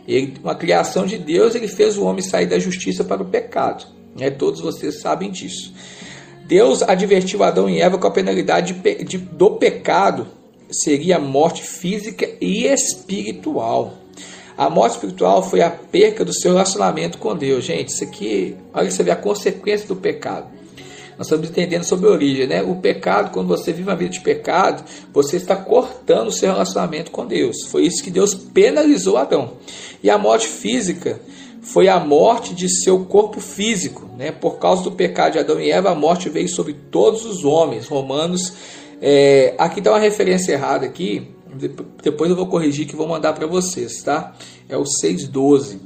Ele, 0.08 0.34
uma 0.44 0.56
criação 0.56 1.06
de 1.06 1.18
Deus, 1.18 1.56
ele 1.56 1.68
fez 1.68 1.98
o 1.98 2.04
homem 2.04 2.22
sair 2.22 2.48
da 2.48 2.60
justiça 2.60 3.04
para 3.04 3.22
o 3.22 3.26
pecado. 3.26 3.86
Né? 4.18 4.30
Todos 4.30 4.60
vocês 4.60 5.02
sabem 5.02 5.30
disso. 5.30 5.74
Deus 6.48 6.82
advertiu 6.82 7.44
Adão 7.44 7.70
e 7.70 7.80
Eva 7.80 7.98
com 7.98 8.08
a 8.08 8.12
penalidade 8.12 8.74
de, 8.74 9.04
de, 9.04 9.18
do 9.20 9.52
pecado 9.52 10.40
seria 10.72 11.18
a 11.18 11.20
morte 11.20 11.64
física 11.64 12.30
e 12.40 12.66
espiritual. 12.66 13.94
A 14.60 14.70
morte 14.70 14.96
espiritual 14.96 15.42
foi 15.42 15.62
a 15.62 15.70
perca 15.70 16.26
do 16.26 16.34
seu 16.34 16.52
relacionamento 16.52 17.18
com 17.18 17.34
Deus. 17.34 17.64
Gente, 17.64 17.94
isso 17.94 18.04
aqui, 18.04 18.58
olha 18.74 18.92
você 18.92 19.02
vê 19.02 19.10
a 19.10 19.16
consequência 19.16 19.88
do 19.88 19.96
pecado. 19.96 20.48
Nós 21.18 21.28
estamos 21.28 21.50
entendendo 21.50 21.86
sobre 21.86 22.10
a 22.10 22.12
origem, 22.12 22.46
né? 22.46 22.62
O 22.62 22.76
pecado, 22.76 23.32
quando 23.32 23.48
você 23.48 23.72
vive 23.72 23.88
uma 23.88 23.96
vida 23.96 24.12
de 24.12 24.20
pecado, 24.20 24.84
você 25.14 25.38
está 25.38 25.56
cortando 25.56 26.28
o 26.28 26.32
seu 26.34 26.52
relacionamento 26.52 27.10
com 27.10 27.26
Deus. 27.26 27.68
Foi 27.68 27.86
isso 27.86 28.04
que 28.04 28.12
Deus 28.12 28.36
penalizou 28.36 29.16
Adão. 29.16 29.54
E 30.04 30.10
a 30.10 30.18
morte 30.18 30.50
física 30.50 31.22
foi 31.62 31.88
a 31.88 31.98
morte 31.98 32.54
de 32.54 32.68
seu 32.68 33.06
corpo 33.06 33.40
físico, 33.40 34.10
né? 34.18 34.30
Por 34.30 34.60
causa 34.60 34.84
do 34.84 34.92
pecado 34.92 35.34
de 35.34 35.40
Adão 35.40 35.62
e 35.62 35.72
Eva, 35.72 35.92
a 35.92 35.96
morte 35.96 36.28
veio 36.28 36.50
sobre 36.50 36.74
todos 36.92 37.24
os 37.24 37.46
homens. 37.46 37.88
Romanos, 37.88 38.52
é, 39.02 39.54
aqui 39.58 39.80
está 39.80 39.92
uma 39.92 40.00
referência 40.00 40.52
errada 40.52 40.86
aqui, 40.86 41.30
depois 42.04 42.30
eu 42.30 42.36
vou 42.36 42.48
corrigir 42.48 42.86
que 42.86 42.96
vou 42.96 43.08
mandar 43.08 43.34
para 43.34 43.48
vocês, 43.48 44.02
tá? 44.04 44.34
É 44.68 44.78
o 44.78 44.84
6:12. 44.84 45.80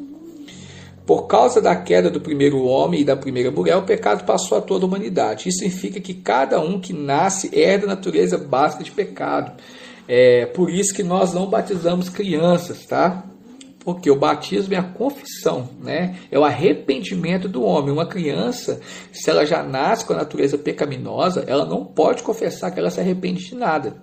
Por 1.06 1.28
causa 1.28 1.62
da 1.62 1.76
queda 1.76 2.10
do 2.10 2.22
primeiro 2.22 2.64
homem 2.64 3.02
e 3.02 3.04
da 3.04 3.16
primeira 3.16 3.52
mulher, 3.52 3.76
o 3.76 3.84
pecado 3.84 4.24
passou 4.24 4.58
a 4.58 4.62
toda 4.62 4.86
a 4.86 4.88
humanidade. 4.88 5.50
Isso 5.50 5.60
significa 5.60 6.00
que 6.00 6.14
cada 6.14 6.62
um 6.62 6.80
que 6.80 6.94
nasce 6.94 7.50
herda 7.52 7.86
a 7.86 7.90
natureza 7.90 8.38
básica 8.38 8.84
de 8.84 8.92
pecado. 8.92 9.52
É 10.08 10.46
por 10.46 10.70
isso 10.70 10.94
que 10.94 11.04
nós 11.04 11.34
não 11.34 11.48
batizamos 11.48 12.08
crianças, 12.08 12.86
tá? 12.86 13.26
Porque 13.84 14.10
o 14.10 14.16
batismo 14.16 14.74
é 14.74 14.78
a 14.78 14.84
confissão, 14.84 15.70
né? 15.82 16.18
É 16.32 16.40
o 16.40 16.46
arrependimento 16.46 17.50
do 17.50 17.64
homem. 17.64 17.92
Uma 17.92 18.06
criança, 18.06 18.80
se 19.12 19.30
ela 19.30 19.46
já 19.46 19.62
nasce 19.62 20.06
com 20.06 20.14
a 20.14 20.18
natureza 20.18 20.58
pecaminosa, 20.58 21.44
ela 21.48 21.66
não 21.66 21.84
pode 21.84 22.24
confessar 22.24 22.72
que 22.72 22.80
ela 22.80 22.90
se 22.90 23.02
arrepende 23.02 23.46
de 23.46 23.56
nada. 23.56 24.02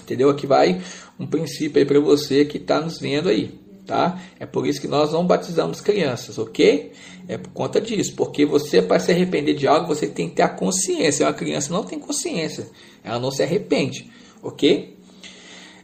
Entendeu? 0.00 0.30
Aqui 0.30 0.46
vai 0.46 0.80
um 1.18 1.26
princípio 1.26 1.78
aí 1.78 1.84
para 1.84 2.00
você 2.00 2.44
que 2.44 2.58
está 2.58 2.80
nos 2.80 2.98
vendo 2.98 3.28
aí, 3.28 3.58
tá? 3.86 4.20
É 4.38 4.46
por 4.46 4.66
isso 4.66 4.80
que 4.80 4.88
nós 4.88 5.12
não 5.12 5.26
batizamos 5.26 5.80
crianças, 5.80 6.38
ok? 6.38 6.92
É 7.26 7.36
por 7.36 7.50
conta 7.50 7.80
disso, 7.80 8.14
porque 8.16 8.46
você 8.46 8.80
para 8.80 8.98
se 9.00 9.10
arrepender 9.10 9.54
de 9.54 9.66
algo 9.66 9.86
você 9.86 10.06
tem 10.06 10.28
que 10.28 10.36
ter 10.36 10.42
a 10.42 10.48
consciência. 10.48 11.26
Uma 11.26 11.34
criança 11.34 11.72
não 11.72 11.84
tem 11.84 11.98
consciência, 11.98 12.68
ela 13.04 13.18
não 13.18 13.30
se 13.30 13.42
arrepende, 13.42 14.10
ok? 14.42 14.96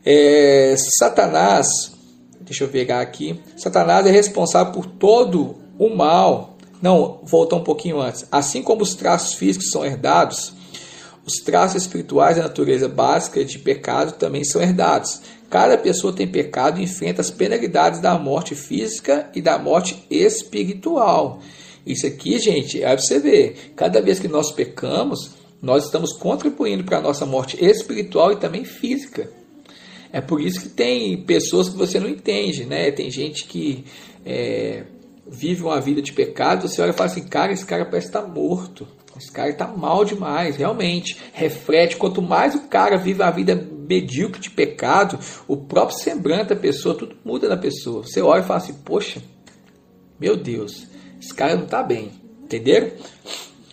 É, 0.05 0.75
Satanás, 0.99 1.67
deixa 2.41 2.65
eu 2.65 2.69
pegar 2.69 3.01
aqui. 3.01 3.41
Satanás 3.57 4.07
é 4.07 4.11
responsável 4.11 4.73
por 4.73 4.87
todo 4.87 5.57
o 5.79 5.89
mal. 5.95 6.57
Não, 6.81 7.21
voltar 7.25 7.57
um 7.57 7.65
pouquinho 7.65 8.01
antes. 8.01 8.27
Assim 8.31 8.63
como 8.63 8.83
os 8.83 8.95
traços 8.95 9.35
físicos 9.35 9.71
são 9.71 9.85
herdados, 9.85 10.53
os 11.27 11.43
traços 11.43 11.83
espirituais 11.83 12.37
da 12.37 12.43
natureza 12.43 12.89
básica 12.89 13.45
de 13.45 13.59
pecado 13.59 14.13
também 14.19 14.45
são 14.45 14.61
herdados. 14.61 15.21
Cada 15.49 15.79
pessoa 15.79 16.13
tem 16.13 16.27
pecado 16.27 16.81
e 16.81 16.85
enfrenta 16.85 17.21
as 17.21 17.31
penalidades 17.31 18.01
da 18.01 18.19
morte 18.19 18.55
física 18.55 19.31
e 19.35 19.41
da 19.41 19.59
morte 19.59 20.05
espiritual. 20.11 21.41
Isso 21.87 22.07
aqui, 22.07 22.39
gente, 22.39 22.83
é 22.83 22.87
para 22.87 22.99
você 22.99 23.19
ver. 23.19 23.73
Cada 23.77 24.01
vez 24.01 24.19
que 24.19 24.29
nós 24.29 24.53
pecamos, 24.53 25.31
nós 25.61 25.85
estamos 25.85 26.13
contribuindo 26.13 26.85
para 26.85 26.99
a 26.99 27.01
nossa 27.01 27.25
morte 27.25 27.63
espiritual 27.65 28.33
e 28.33 28.37
também 28.37 28.65
física. 28.65 29.31
É 30.13 30.21
por 30.21 30.41
isso 30.41 30.61
que 30.61 30.69
tem 30.69 31.23
pessoas 31.25 31.69
que 31.69 31.77
você 31.77 31.99
não 31.99 32.09
entende, 32.09 32.65
né? 32.65 32.91
Tem 32.91 33.11
gente 33.11 33.47
que 33.47 33.85
é, 34.25 34.85
vive 35.27 35.63
uma 35.63 35.81
vida 35.81 36.01
de 36.01 36.13
pecado, 36.13 36.69
você 36.69 36.81
olha 36.81 36.91
e 36.91 36.95
fala 36.95 37.11
assim, 37.11 37.25
cara, 37.25 37.53
esse 37.53 37.65
cara 37.65 37.85
parece 37.85 38.09
estar 38.09 38.23
morto. 38.23 38.87
Esse 39.17 39.31
cara 39.31 39.51
está 39.51 39.67
mal 39.67 40.05
demais, 40.05 40.57
realmente. 40.57 41.17
Reflete, 41.33 41.97
quanto 41.97 42.21
mais 42.21 42.55
o 42.55 42.69
cara 42.69 42.97
vive 42.97 43.23
a 43.23 43.31
vida 43.31 43.55
medíocre 43.55 44.41
de 44.41 44.51
pecado, 44.51 45.19
o 45.47 45.57
próprio 45.57 45.99
semblante 45.99 46.49
da 46.49 46.57
pessoa, 46.57 46.95
tudo 46.95 47.17
muda 47.25 47.49
na 47.49 47.57
pessoa. 47.57 48.03
Você 48.03 48.21
olha 48.21 48.41
e 48.41 48.45
fala 48.45 48.59
assim, 48.59 48.75
poxa, 48.85 49.23
meu 50.19 50.37
Deus, 50.37 50.87
esse 51.21 51.33
cara 51.33 51.55
não 51.55 51.65
está 51.65 51.83
bem. 51.83 52.11
Entenderam? 52.43 52.91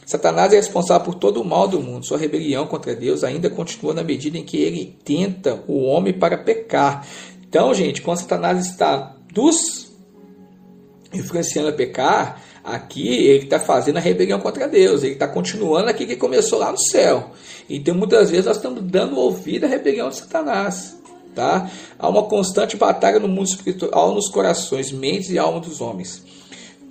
Satanás 0.06 0.52
é 0.52 0.58
responsável 0.58 1.06
por 1.06 1.16
todo 1.16 1.42
o 1.42 1.46
mal 1.46 1.68
do 1.68 1.82
mundo. 1.82 2.06
Sua 2.06 2.18
rebelião 2.18 2.68
contra 2.68 2.94
Deus 2.94 3.24
ainda 3.24 3.50
continua 3.50 3.94
na 3.94 4.04
medida 4.04 4.38
em 4.38 4.44
que 4.44 4.58
ele 4.58 4.98
tenta 5.06 5.64
o 5.68 5.84
homem 5.84 6.12
para 6.12 6.38
pecar. 6.38 7.08
Então, 7.48 7.74
gente, 7.74 8.02
quando 8.02 8.18
Satanás 8.18 8.66
está 8.66 9.16
nos 9.36 9.90
influenciando 11.14 11.70
a 11.70 11.74
pecar, 11.74 12.42
Aqui 12.64 13.08
ele 13.08 13.46
está 13.46 13.60
fazendo 13.60 13.98
a 13.98 14.00
rebelião 14.00 14.40
contra 14.40 14.68
Deus, 14.68 15.04
ele 15.04 15.14
está 15.14 15.28
continuando 15.28 15.90
aqui 15.90 16.06
que 16.06 16.16
começou 16.16 16.60
lá 16.60 16.72
no 16.72 16.78
céu. 16.78 17.32
Então 17.70 17.96
muitas 17.96 18.30
vezes 18.30 18.46
nós 18.46 18.58
estamos 18.58 18.84
dando 18.84 19.18
ouvido 19.18 19.66
à 19.66 19.68
rebelião 19.68 20.10
de 20.10 20.18
Satanás. 20.18 20.98
Tá? 21.34 21.72
Há 21.98 22.10
uma 22.10 22.24
constante 22.24 22.76
batalha 22.76 23.18
no 23.18 23.28
mundo 23.28 23.48
espiritual, 23.48 24.14
nos 24.14 24.30
corações, 24.30 24.92
mentes 24.92 25.30
e 25.30 25.40
alma 25.40 25.62
dos 25.62 25.80
homens. 25.80 26.22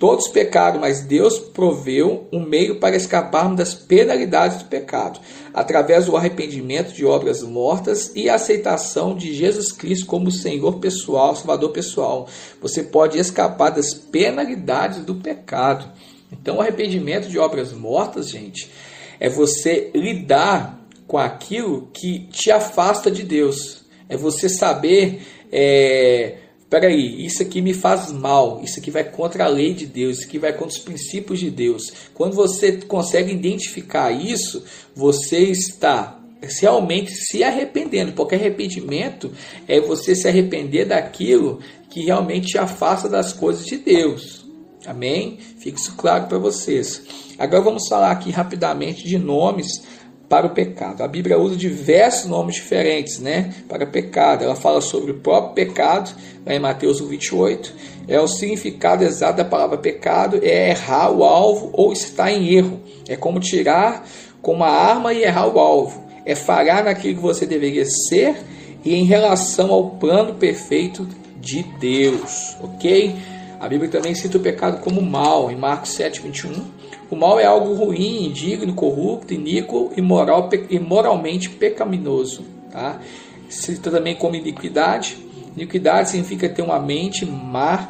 Todos 0.01 0.29
pecaram, 0.29 0.79
mas 0.79 1.01
Deus 1.01 1.37
proveu 1.37 2.27
um 2.33 2.39
meio 2.39 2.79
para 2.79 2.95
escaparmos 2.95 3.55
das 3.55 3.75
penalidades 3.75 4.57
do 4.57 4.65
pecado, 4.65 5.19
através 5.53 6.07
do 6.07 6.17
arrependimento 6.17 6.91
de 6.91 7.05
obras 7.05 7.43
mortas 7.43 8.11
e 8.15 8.27
a 8.27 8.33
aceitação 8.33 9.15
de 9.15 9.31
Jesus 9.31 9.71
Cristo 9.71 10.07
como 10.07 10.31
Senhor 10.31 10.79
pessoal, 10.79 11.35
Salvador 11.35 11.69
pessoal. 11.69 12.27
Você 12.59 12.81
pode 12.81 13.19
escapar 13.19 13.69
das 13.69 13.93
penalidades 13.93 15.05
do 15.05 15.13
pecado. 15.13 15.87
Então, 16.31 16.57
o 16.57 16.61
arrependimento 16.61 17.29
de 17.29 17.37
obras 17.37 17.71
mortas, 17.71 18.27
gente, 18.27 18.71
é 19.19 19.29
você 19.29 19.91
lidar 19.93 20.83
com 21.05 21.19
aquilo 21.19 21.91
que 21.93 22.27
te 22.31 22.49
afasta 22.49 23.11
de 23.11 23.21
Deus. 23.21 23.83
É 24.09 24.17
você 24.17 24.49
saber. 24.49 25.21
É, 25.51 26.37
peraí, 26.71 27.25
isso 27.25 27.43
aqui 27.43 27.61
me 27.61 27.73
faz 27.73 28.13
mal, 28.13 28.61
isso 28.63 28.79
aqui 28.79 28.89
vai 28.89 29.03
contra 29.03 29.43
a 29.43 29.49
lei 29.49 29.73
de 29.73 29.85
Deus, 29.85 30.19
isso 30.19 30.27
aqui 30.27 30.39
vai 30.39 30.53
contra 30.53 30.77
os 30.77 30.77
princípios 30.77 31.37
de 31.37 31.51
Deus. 31.51 31.91
Quando 32.13 32.33
você 32.33 32.71
consegue 32.71 33.33
identificar 33.33 34.09
isso, 34.09 34.63
você 34.95 35.39
está 35.39 36.17
realmente 36.41 37.11
se 37.11 37.43
arrependendo, 37.43 38.13
porque 38.13 38.35
arrependimento 38.35 39.33
é 39.67 39.81
você 39.81 40.15
se 40.15 40.29
arrepender 40.29 40.85
daquilo 40.85 41.59
que 41.89 42.05
realmente 42.05 42.47
te 42.47 42.57
afasta 42.57 43.09
das 43.09 43.33
coisas 43.33 43.65
de 43.65 43.75
Deus. 43.75 44.45
Amém? 44.87 45.39
Fique 45.59 45.77
isso 45.77 45.93
claro 45.97 46.27
para 46.27 46.37
vocês. 46.37 47.03
Agora 47.37 47.61
vamos 47.61 47.87
falar 47.89 48.11
aqui 48.11 48.31
rapidamente 48.31 49.05
de 49.05 49.19
nomes 49.19 49.83
para 50.31 50.47
o 50.47 50.51
pecado. 50.51 51.03
A 51.03 51.09
Bíblia 51.09 51.37
usa 51.37 51.57
diversos 51.57 52.29
nomes 52.29 52.55
diferentes 52.55 53.19
né, 53.19 53.53
para 53.67 53.85
pecado. 53.85 54.45
Ela 54.45 54.55
fala 54.55 54.79
sobre 54.79 55.11
o 55.11 55.15
próprio 55.15 55.53
pecado, 55.53 56.09
lá 56.45 56.55
em 56.55 56.59
Mateus 56.59 57.01
28. 57.01 57.73
É 58.07 58.17
o 58.17 58.29
significado 58.29 59.03
exato 59.03 59.39
da 59.39 59.43
palavra 59.43 59.77
pecado, 59.77 60.39
é 60.41 60.69
errar 60.69 61.11
o 61.11 61.25
alvo 61.25 61.69
ou 61.73 61.91
estar 61.91 62.31
em 62.31 62.47
erro. 62.55 62.79
É 63.09 63.17
como 63.17 63.41
tirar 63.41 64.07
com 64.41 64.53
uma 64.53 64.69
arma 64.69 65.13
e 65.13 65.21
errar 65.21 65.53
o 65.53 65.59
alvo. 65.59 66.01
É 66.25 66.33
falhar 66.33 66.85
naquilo 66.85 67.15
que 67.15 67.21
você 67.21 67.45
deveria 67.45 67.83
ser 67.83 68.37
e 68.85 68.95
em 68.95 69.03
relação 69.03 69.69
ao 69.69 69.89
plano 69.89 70.35
perfeito 70.35 71.05
de 71.41 71.61
Deus. 71.77 72.55
Ok? 72.61 73.13
A 73.59 73.67
Bíblia 73.67 73.91
também 73.91 74.15
cita 74.15 74.37
o 74.37 74.41
pecado 74.41 74.79
como 74.79 75.01
mal, 75.01 75.51
em 75.51 75.57
Marcos 75.57 75.89
7, 75.89 76.21
21 76.21 76.80
o 77.11 77.15
mal 77.15 77.37
é 77.37 77.45
algo 77.45 77.73
ruim, 77.73 78.25
indigno, 78.25 78.73
corrupto, 78.73 79.33
iníquo 79.33 79.91
e, 79.97 80.01
moral, 80.01 80.49
e 80.69 80.79
moralmente 80.79 81.49
pecaminoso. 81.49 82.45
Tá? 82.71 83.01
Cita 83.49 83.91
também 83.91 84.15
como 84.15 84.37
iniquidade. 84.37 85.17
Iniquidade 85.55 86.11
significa 86.11 86.47
ter 86.47 86.61
uma 86.61 86.79
mente 86.79 87.25
má, 87.25 87.89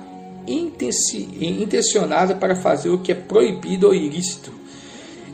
intencionada 1.40 2.34
para 2.34 2.56
fazer 2.56 2.90
o 2.90 2.98
que 2.98 3.12
é 3.12 3.16
proibido 3.16 3.86
ou 3.86 3.94
ilícito. 3.94 4.52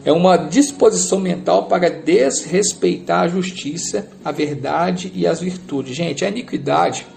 É 0.04 0.12
uma 0.12 0.36
disposição 0.36 1.18
mental 1.18 1.68
para 1.68 1.90
desrespeitar 1.90 3.24
a 3.24 3.28
justiça, 3.30 4.10
a 4.24 4.34
verdade 4.34 5.14
e 5.16 5.26
as 5.26 5.40
virtudes. 5.40 5.96
Gente, 5.96 6.26
a 6.26 6.30
iniquidade 6.30 7.08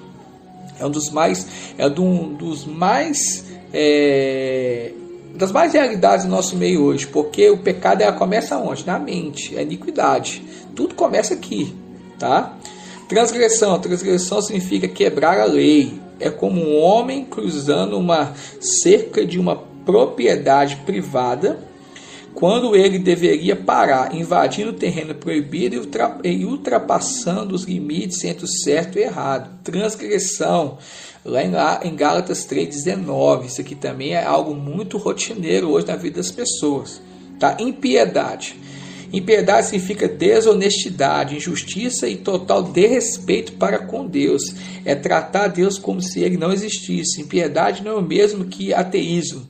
é 0.79 0.87
um 0.87 0.91
dos 0.91 1.11
mais, 1.11 1.49
é 1.77 1.87
um 1.89 2.33
dos 2.33 2.65
mais 2.65 3.45
é, 3.73 4.93
das 5.35 5.53
mais 5.53 5.73
realidades 5.73 6.25
do 6.25 6.31
nosso 6.31 6.57
meio 6.57 6.83
hoje, 6.83 7.07
porque 7.07 7.49
o 7.51 7.59
pecado 7.59 8.03
ela 8.03 8.13
começa 8.13 8.59
onde? 8.59 8.87
Na 8.87 8.99
mente, 8.99 9.57
é 9.57 9.63
iniquidade. 9.63 10.43
Tudo 10.75 10.95
começa 10.95 11.35
aqui, 11.35 11.75
tá? 12.19 12.57
Transgressão, 13.09 13.79
transgressão 13.81 14.41
significa 14.41 14.87
quebrar 14.87 15.41
a 15.41 15.45
lei. 15.45 16.01
É 16.19 16.31
como 16.31 16.61
um 16.61 16.81
homem 16.81 17.25
cruzando 17.25 17.99
uma 17.99 18.35
cerca 18.61 19.25
de 19.25 19.39
uma 19.39 19.57
propriedade 19.85 20.77
privada 20.87 21.59
quando 22.35 22.77
ele 22.77 22.99
deveria 22.99 23.57
parar, 23.57 24.15
invadindo 24.15 24.71
o 24.71 24.75
terreno 24.75 25.15
proibido 25.15 25.89
e 26.23 26.45
ultrapassando 26.45 27.55
os 27.55 27.65
limites 27.65 28.23
entre 28.25 28.45
o 28.45 28.49
certo 28.49 28.99
e 28.99 29.03
o 29.03 29.05
errado. 29.05 29.51
Transgressão, 29.65 30.79
lá 31.25 31.81
em 31.85 31.95
Gálatas 31.95 32.47
3,19. 32.47 33.47
Isso 33.47 33.61
aqui 33.61 33.75
também 33.75 34.15
é 34.15 34.25
algo 34.25 34.55
muito 34.55 34.99
rotineiro 34.99 35.71
hoje 35.71 35.87
na 35.87 35.97
vida 35.97 36.17
das 36.17 36.31
pessoas. 36.31 37.01
Tá? 37.39 37.57
Impiedade. 37.59 38.57
Impiedade 39.13 39.67
significa 39.67 40.07
desonestidade, 40.07 41.37
injustiça 41.37 42.09
e 42.09 42.17
total 42.17 42.63
desrespeito 42.63 43.53
para 43.55 43.81
com 43.81 44.07
Deus. 44.07 44.43
É 44.85 44.95
tratar 44.95 45.49
Deus 45.49 45.79
como 45.79 46.01
se 46.01 46.21
ele 46.21 46.37
não 46.37 46.53
existisse. 46.53 47.21
Impiedade 47.21 47.83
não 47.83 47.93
é 47.93 47.97
o 47.97 48.03
mesmo 48.03 48.45
que 48.45 48.73
ateísmo 48.73 49.49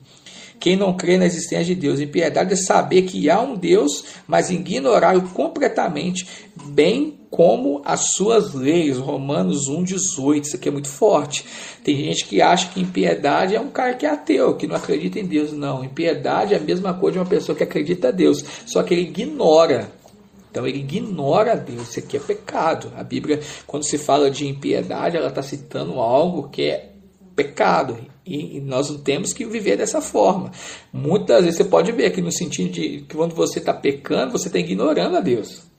quem 0.61 0.75
não 0.75 0.95
crê 0.95 1.17
na 1.17 1.25
existência 1.25 1.65
de 1.65 1.75
Deus. 1.75 1.99
Impiedade 1.99 2.53
é 2.53 2.55
saber 2.55 3.01
que 3.01 3.27
há 3.31 3.41
um 3.41 3.55
Deus, 3.55 4.05
mas 4.27 4.51
ignorá-lo 4.51 5.23
completamente, 5.29 6.27
bem 6.55 7.20
como 7.31 7.81
as 7.85 8.11
suas 8.11 8.53
leis. 8.53 8.97
Romanos 8.97 9.69
1,18. 9.69 10.41
Isso 10.41 10.55
aqui 10.57 10.67
é 10.67 10.71
muito 10.71 10.89
forte. 10.89 11.45
Tem 11.83 11.95
gente 11.95 12.27
que 12.27 12.41
acha 12.41 12.69
que 12.69 12.81
impiedade 12.81 13.55
é 13.55 13.59
um 13.59 13.69
cara 13.69 13.95
que 13.95 14.05
é 14.05 14.09
ateu, 14.09 14.55
que 14.55 14.67
não 14.67 14.75
acredita 14.75 15.17
em 15.17 15.25
Deus. 15.25 15.53
Não. 15.53 15.83
Impiedade 15.83 16.53
é 16.53 16.57
a 16.57 16.59
mesma 16.59 16.93
coisa 16.93 17.13
de 17.13 17.19
uma 17.19 17.29
pessoa 17.29 17.55
que 17.55 17.63
acredita 17.63 18.09
em 18.09 18.13
Deus, 18.13 18.43
só 18.65 18.83
que 18.83 18.93
ele 18.93 19.03
ignora. 19.03 19.89
Então 20.51 20.67
ele 20.67 20.79
ignora 20.79 21.55
Deus, 21.55 21.89
isso 21.89 21.99
aqui 21.99 22.17
é 22.17 22.19
pecado. 22.19 22.91
A 22.97 23.03
Bíblia, 23.03 23.39
quando 23.65 23.85
se 23.85 23.97
fala 23.97 24.29
de 24.29 24.45
impiedade, 24.45 25.15
ela 25.15 25.29
está 25.29 25.41
citando 25.41 25.93
algo 25.93 26.49
que 26.49 26.63
é 26.63 26.91
pecado. 27.33 27.97
E, 28.25 28.59
nós 28.59 28.89
não 28.89 28.99
temos 28.99 29.33
que 29.33 29.45
viver 29.45 29.77
dessa 29.77 30.01
forma. 30.01 30.51
Muitas 30.91 31.45
vezes 31.45 31.57
você 31.57 31.63
pode 31.63 31.91
ver 31.93 32.07
aqui 32.07 32.21
no 32.21 32.31
sentido 32.31 32.69
de 32.69 33.01
que 33.07 33.15
quando 33.15 33.33
você 33.33 33.59
está 33.59 33.73
pecando, 33.73 34.33
você 34.33 34.47
está 34.47 34.59
ignorando 34.59 35.15
a 35.15 35.21
Deus. 35.21 35.70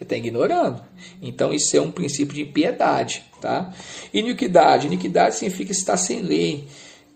Você 0.00 0.04
está 0.04 0.16
ignorando. 0.16 0.82
Então 1.20 1.52
isso 1.52 1.76
é 1.76 1.80
um 1.80 1.90
princípio 1.90 2.34
de 2.34 2.40
impiedade. 2.40 3.22
Tá? 3.38 3.70
Iniquidade. 4.14 4.86
Iniquidade 4.86 5.34
significa 5.34 5.72
estar 5.72 5.98
sem 5.98 6.22
lei, 6.22 6.64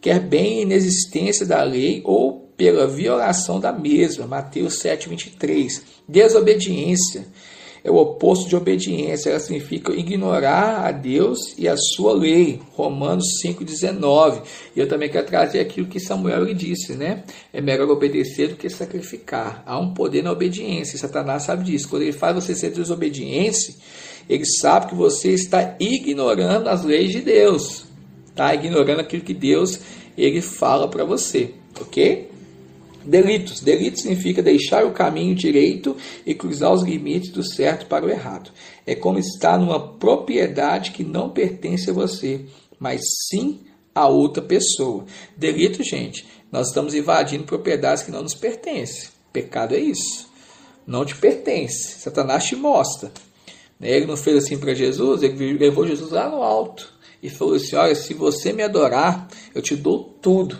quer 0.03 0.20
bem 0.20 0.61
inexistência 0.61 1.47
da 1.47 1.62
lei 1.62 2.03
ou 2.05 2.53
pela 2.59 2.87
violação 2.87 3.59
da 3.59 3.73
mesma. 3.73 4.27
Mateus 4.27 4.81
7, 4.81 5.09
23. 5.09 5.83
Desobediência 6.07 7.27
é 7.85 7.90
o 7.90 7.97
oposto 7.97 8.49
de 8.49 8.57
obediência, 8.57 9.29
ela 9.29 9.38
significa 9.38 9.92
ignorar 9.92 10.87
a 10.87 10.90
Deus 10.90 11.55
e 11.59 11.68
a 11.68 11.77
sua 11.77 12.14
lei. 12.14 12.59
Romanos 12.73 13.27
5,19. 13.44 14.40
E 14.75 14.81
eu 14.81 14.88
também 14.88 15.11
quero 15.11 15.27
trazer 15.27 15.61
aquilo 15.61 15.87
que 15.87 16.01
Samuel 16.01 16.47
disse, 16.55 16.94
né? 16.94 17.25
É 17.53 17.61
melhor 17.61 17.90
obedecer 17.90 18.49
do 18.49 18.57
que 18.57 18.70
sacrificar. 18.70 19.62
Há 19.66 19.79
um 19.79 19.92
poder 19.92 20.23
na 20.23 20.33
obediência. 20.33 20.99
Satanás 20.99 21.42
sabe 21.42 21.64
disso. 21.64 21.87
Quando 21.90 22.03
ele 22.03 22.12
faz 22.12 22.35
você 22.35 22.55
ser 22.55 22.70
desobediente, 22.70 23.77
ele 24.31 24.47
sabe 24.47 24.87
que 24.87 24.94
você 24.94 25.33
está 25.33 25.77
ignorando 25.79 26.68
as 26.68 26.83
leis 26.85 27.12
de 27.12 27.20
Deus. 27.20 27.85
Está 28.31 28.55
ignorando 28.55 29.01
aquilo 29.01 29.23
que 29.23 29.35
Deus 29.35 29.79
ele 30.16 30.40
fala 30.40 30.88
para 30.88 31.05
você, 31.05 31.51
ok? 31.79 32.31
Delitos. 33.05 33.61
Delitos 33.61 34.03
significa 34.03 34.43
deixar 34.43 34.85
o 34.85 34.93
caminho 34.93 35.35
direito 35.35 35.97
e 36.25 36.35
cruzar 36.35 36.73
os 36.73 36.83
limites 36.83 37.31
do 37.31 37.43
certo 37.43 37.87
para 37.87 38.07
o 38.07 38.11
errado. 38.11 38.51
É 38.87 38.95
como 38.95 39.19
estar 39.19 39.59
numa 39.59 39.79
propriedade 39.79 40.90
que 40.90 41.05
não 41.05 41.31
pertence 41.31 41.90
a 41.90 41.93
você, 41.93 42.40
mas 42.79 43.01
sim 43.29 43.61
a 43.95 44.09
outra 44.09 44.43
pessoa. 44.43 45.05
Delito, 45.37 45.83
gente, 45.83 46.27
nós 46.51 46.69
estamos 46.69 46.95
invadindo 46.95 47.45
propriedades 47.45 48.03
que 48.03 48.11
não 48.11 48.23
nos 48.23 48.35
pertencem. 48.35 49.09
Pecado 49.33 49.75
é 49.75 49.79
isso. 49.79 50.29
Não 50.87 51.05
te 51.05 51.17
pertence. 51.17 51.99
Satanás 51.99 52.45
te 52.45 52.57
mostra. 52.57 53.11
Né, 53.79 53.90
ele 53.90 54.07
não 54.07 54.17
fez 54.17 54.45
assim 54.45 54.59
para 54.59 54.75
Jesus, 54.75 55.23
ele 55.23 55.55
levou 55.55 55.87
Jesus 55.87 56.11
lá 56.11 56.29
no 56.29 56.43
alto 56.43 56.93
e 57.23 57.31
falou 57.31 57.55
assim: 57.55 57.75
Olha, 57.77 57.95
se 57.95 58.14
você 58.14 58.53
me 58.53 58.62
adorar, 58.62 59.29
eu 59.55 59.62
te 59.62 59.75
dou 59.75 60.05
tudo. 60.21 60.59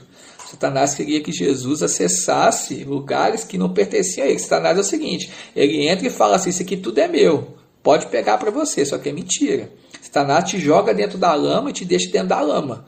Satanás 0.55 0.95
queria 0.95 1.21
que 1.21 1.33
Jesus 1.33 1.83
acessasse 1.83 2.85
lugares 2.85 3.43
que 3.43 3.59
não 3.59 3.75
pertenciam 3.75 4.25
a 4.25 4.31
ele. 4.31 4.39
Satanás 4.39 4.79
é 4.79 4.81
o 4.81 4.85
seguinte: 4.85 5.31
ele 5.55 5.89
entra 5.89 6.07
e 6.07 6.11
fala 6.11 6.37
assim: 6.37 6.51
Isso 6.51 6.63
aqui 6.63 6.77
tudo 6.77 6.99
é 6.99 7.09
meu, 7.09 7.57
pode 7.83 8.07
pegar 8.07 8.39
para 8.39 8.53
você, 8.53 8.85
só 8.85 8.97
que 8.97 9.09
é 9.09 9.13
mentira. 9.13 9.73
Satanás 10.01 10.49
te 10.49 10.59
joga 10.61 10.95
dentro 10.95 11.19
da 11.19 11.35
lama 11.35 11.71
e 11.71 11.73
te 11.73 11.85
deixa 11.85 12.11
dentro 12.11 12.29
da 12.29 12.41
lama. 12.41 12.87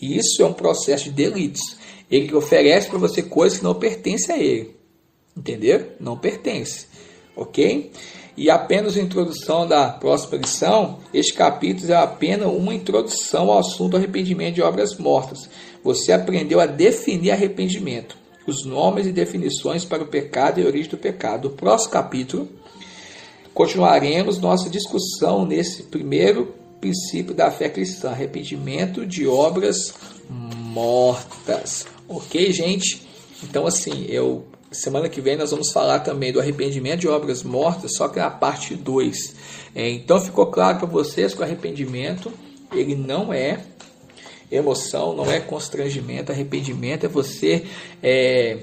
Isso 0.00 0.42
é 0.42 0.46
um 0.46 0.54
processo 0.54 1.04
de 1.04 1.10
delitos. 1.10 1.76
Ele 2.10 2.34
oferece 2.34 2.88
para 2.88 2.98
você 2.98 3.22
coisas 3.22 3.58
que 3.58 3.64
não 3.64 3.74
pertencem 3.74 4.34
a 4.34 4.38
ele. 4.38 4.76
Entendeu? 5.36 5.92
Não 6.00 6.16
pertence. 6.16 6.86
Ok? 7.36 7.90
E 8.36 8.48
apenas 8.48 8.96
a 8.96 9.00
introdução 9.00 9.66
da 9.66 9.88
próxima 9.90 10.38
lição, 10.38 10.98
este 11.12 11.34
capítulo 11.34 11.92
é 11.92 11.96
apenas 11.96 12.48
uma 12.48 12.74
introdução 12.74 13.50
ao 13.50 13.58
assunto 13.58 13.96
arrependimento 13.96 14.54
de 14.54 14.62
obras 14.62 14.96
mortas. 14.96 15.50
Você 15.84 16.12
aprendeu 16.12 16.58
a 16.58 16.66
definir 16.66 17.32
arrependimento, 17.32 18.16
os 18.46 18.64
nomes 18.64 19.06
e 19.06 19.12
definições 19.12 19.84
para 19.84 20.02
o 20.02 20.06
pecado 20.06 20.60
e 20.60 20.64
a 20.64 20.66
origem 20.66 20.90
do 20.90 20.96
pecado. 20.96 21.50
No 21.50 21.56
próximo 21.56 21.92
capítulo, 21.92 22.48
continuaremos 23.52 24.38
nossa 24.38 24.70
discussão 24.70 25.44
nesse 25.44 25.84
primeiro 25.84 26.54
princípio 26.80 27.34
da 27.34 27.50
fé 27.50 27.68
cristã, 27.68 28.10
arrependimento 28.10 29.06
de 29.06 29.26
obras 29.26 29.94
mortas. 30.28 31.86
Ok, 32.08 32.50
gente? 32.52 33.06
Então, 33.42 33.66
assim, 33.66 34.06
eu 34.08 34.44
Semana 34.72 35.08
que 35.08 35.20
vem 35.20 35.36
nós 35.36 35.50
vamos 35.50 35.70
falar 35.70 36.00
também 36.00 36.32
do 36.32 36.40
arrependimento 36.40 37.00
de 37.00 37.08
obras 37.08 37.42
mortas, 37.42 37.94
só 37.94 38.08
que 38.08 38.18
na 38.18 38.30
parte 38.30 38.74
2. 38.74 39.34
É, 39.74 39.90
então 39.90 40.20
ficou 40.20 40.46
claro 40.46 40.78
para 40.78 40.86
vocês 40.86 41.34
que 41.34 41.40
o 41.40 41.44
arrependimento 41.44 42.32
ele 42.72 42.94
não 42.94 43.32
é 43.32 43.60
emoção, 44.50 45.14
não 45.14 45.30
é 45.30 45.40
constrangimento. 45.40 46.32
Arrependimento 46.32 47.04
é 47.04 47.08
você 47.08 47.64
é, 48.02 48.58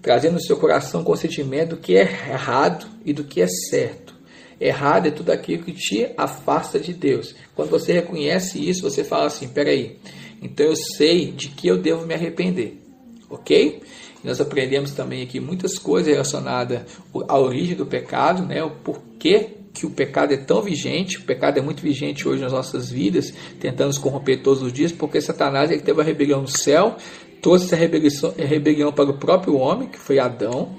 trazendo 0.00 0.34
no 0.34 0.42
seu 0.42 0.56
coração 0.56 1.04
o 1.06 1.16
sentimento 1.16 1.70
do 1.70 1.76
que 1.76 1.96
é 1.96 2.02
errado 2.02 2.86
e 3.04 3.12
do 3.12 3.24
que 3.24 3.40
é 3.40 3.46
certo. 3.46 4.14
Errado 4.60 5.06
é 5.06 5.10
tudo 5.10 5.30
aquilo 5.30 5.64
que 5.64 5.72
te 5.72 6.08
afasta 6.16 6.78
de 6.78 6.92
Deus. 6.92 7.34
Quando 7.54 7.70
você 7.70 7.92
reconhece 7.92 8.58
isso, 8.58 8.82
você 8.82 9.02
fala 9.02 9.26
assim: 9.26 9.48
peraí, 9.48 9.98
então 10.40 10.66
eu 10.66 10.76
sei 10.76 11.32
de 11.32 11.48
que 11.48 11.66
eu 11.66 11.78
devo 11.78 12.06
me 12.06 12.14
arrepender, 12.14 12.80
ok? 13.28 13.82
Nós 14.24 14.40
aprendemos 14.40 14.92
também 14.92 15.22
aqui 15.22 15.40
muitas 15.40 15.78
coisas 15.78 16.12
relacionadas 16.12 16.82
à 17.28 17.38
origem 17.38 17.76
do 17.76 17.84
pecado, 17.84 18.46
né? 18.46 18.62
o 18.62 18.70
porquê 18.70 19.50
que 19.72 19.86
o 19.86 19.90
pecado 19.90 20.32
é 20.32 20.36
tão 20.36 20.60
vigente, 20.60 21.18
o 21.18 21.22
pecado 21.22 21.58
é 21.58 21.62
muito 21.62 21.82
vigente 21.82 22.28
hoje 22.28 22.42
nas 22.42 22.52
nossas 22.52 22.90
vidas, 22.90 23.32
tentando 23.58 23.88
nos 23.88 23.98
corromper 23.98 24.42
todos 24.42 24.62
os 24.62 24.72
dias, 24.72 24.92
porque 24.92 25.20
Satanás 25.20 25.70
ele 25.70 25.80
teve 25.80 26.00
a 26.00 26.04
rebelião 26.04 26.42
no 26.42 26.48
céu, 26.48 26.96
trouxe 27.40 27.64
essa 27.66 27.76
rebelião, 27.76 28.34
rebelião 28.36 28.92
para 28.92 29.10
o 29.10 29.18
próprio 29.18 29.56
homem, 29.56 29.88
que 29.88 29.98
foi 29.98 30.18
Adão, 30.18 30.76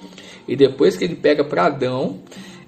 e 0.48 0.56
depois 0.56 0.96
que 0.96 1.04
ele 1.04 1.16
pega 1.16 1.44
para 1.44 1.66
Adão, 1.66 2.20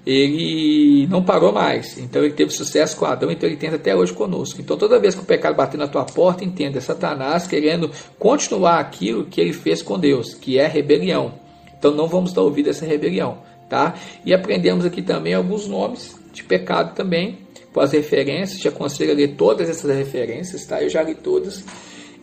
ele 0.06 1.06
não 1.08 1.22
parou 1.22 1.52
mais. 1.52 1.98
Então 1.98 2.22
ele 2.22 2.34
teve 2.34 2.52
sucesso 2.52 2.96
com 2.96 3.04
Adão, 3.04 3.30
então 3.30 3.48
ele 3.48 3.56
tenta 3.56 3.74
até 3.74 3.94
hoje 3.94 4.12
conosco. 4.12 4.60
Então 4.60 4.76
toda 4.76 5.00
vez 5.00 5.16
que 5.16 5.22
o 5.22 5.24
pecado 5.24 5.56
bater 5.56 5.76
na 5.76 5.88
tua 5.88 6.04
porta, 6.04 6.44
entenda, 6.44 6.78
é 6.78 6.80
Satanás 6.80 7.46
querendo 7.46 7.90
continuar 8.18 8.78
aquilo 8.78 9.24
que 9.24 9.40
ele 9.40 9.52
fez 9.52 9.82
com 9.82 9.98
Deus, 9.98 10.34
que 10.34 10.58
é 10.58 10.66
rebelião. 10.68 11.34
Então 11.76 11.92
não 11.92 12.06
vamos 12.06 12.32
dar 12.32 12.42
ouvido 12.42 12.68
a 12.68 12.70
essa 12.70 12.86
rebelião, 12.86 13.38
tá? 13.68 13.94
E 14.24 14.32
aprendemos 14.32 14.84
aqui 14.84 15.02
também 15.02 15.34
alguns 15.34 15.66
nomes 15.66 16.16
de 16.32 16.44
pecado 16.44 16.94
também, 16.94 17.40
com 17.72 17.80
as 17.80 17.92
referências, 17.92 18.60
te 18.60 18.68
aconselho 18.68 19.12
a 19.12 19.14
ler 19.14 19.34
todas 19.34 19.68
essas 19.68 19.94
referências, 19.94 20.64
tá? 20.64 20.80
Eu 20.82 20.88
já 20.88 21.02
li 21.02 21.14
todas 21.14 21.64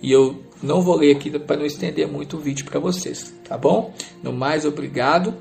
e 0.02 0.12
eu 0.12 0.42
não 0.62 0.82
vou 0.82 0.96
ler 0.96 1.16
aqui 1.16 1.30
para 1.38 1.58
não 1.58 1.66
estender 1.66 2.08
muito 2.08 2.38
o 2.38 2.40
vídeo 2.40 2.66
para 2.66 2.80
vocês, 2.80 3.34
tá 3.48 3.58
bom? 3.58 3.94
No 4.24 4.32
mais, 4.32 4.66
obrigado 4.66 5.34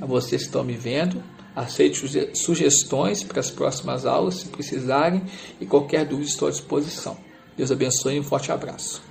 a 0.00 0.06
vocês 0.06 0.42
que 0.42 0.48
estão 0.48 0.62
me 0.62 0.74
vendo. 0.74 1.22
Aceite 1.58 2.00
sugestões 2.36 3.24
para 3.24 3.40
as 3.40 3.50
próximas 3.50 4.06
aulas, 4.06 4.36
se 4.36 4.48
precisarem, 4.48 5.22
e 5.60 5.66
qualquer 5.66 6.06
dúvida 6.06 6.30
estou 6.30 6.46
à 6.46 6.52
disposição. 6.52 7.16
Deus 7.56 7.72
abençoe 7.72 8.14
e 8.14 8.20
um 8.20 8.22
forte 8.22 8.52
abraço. 8.52 9.07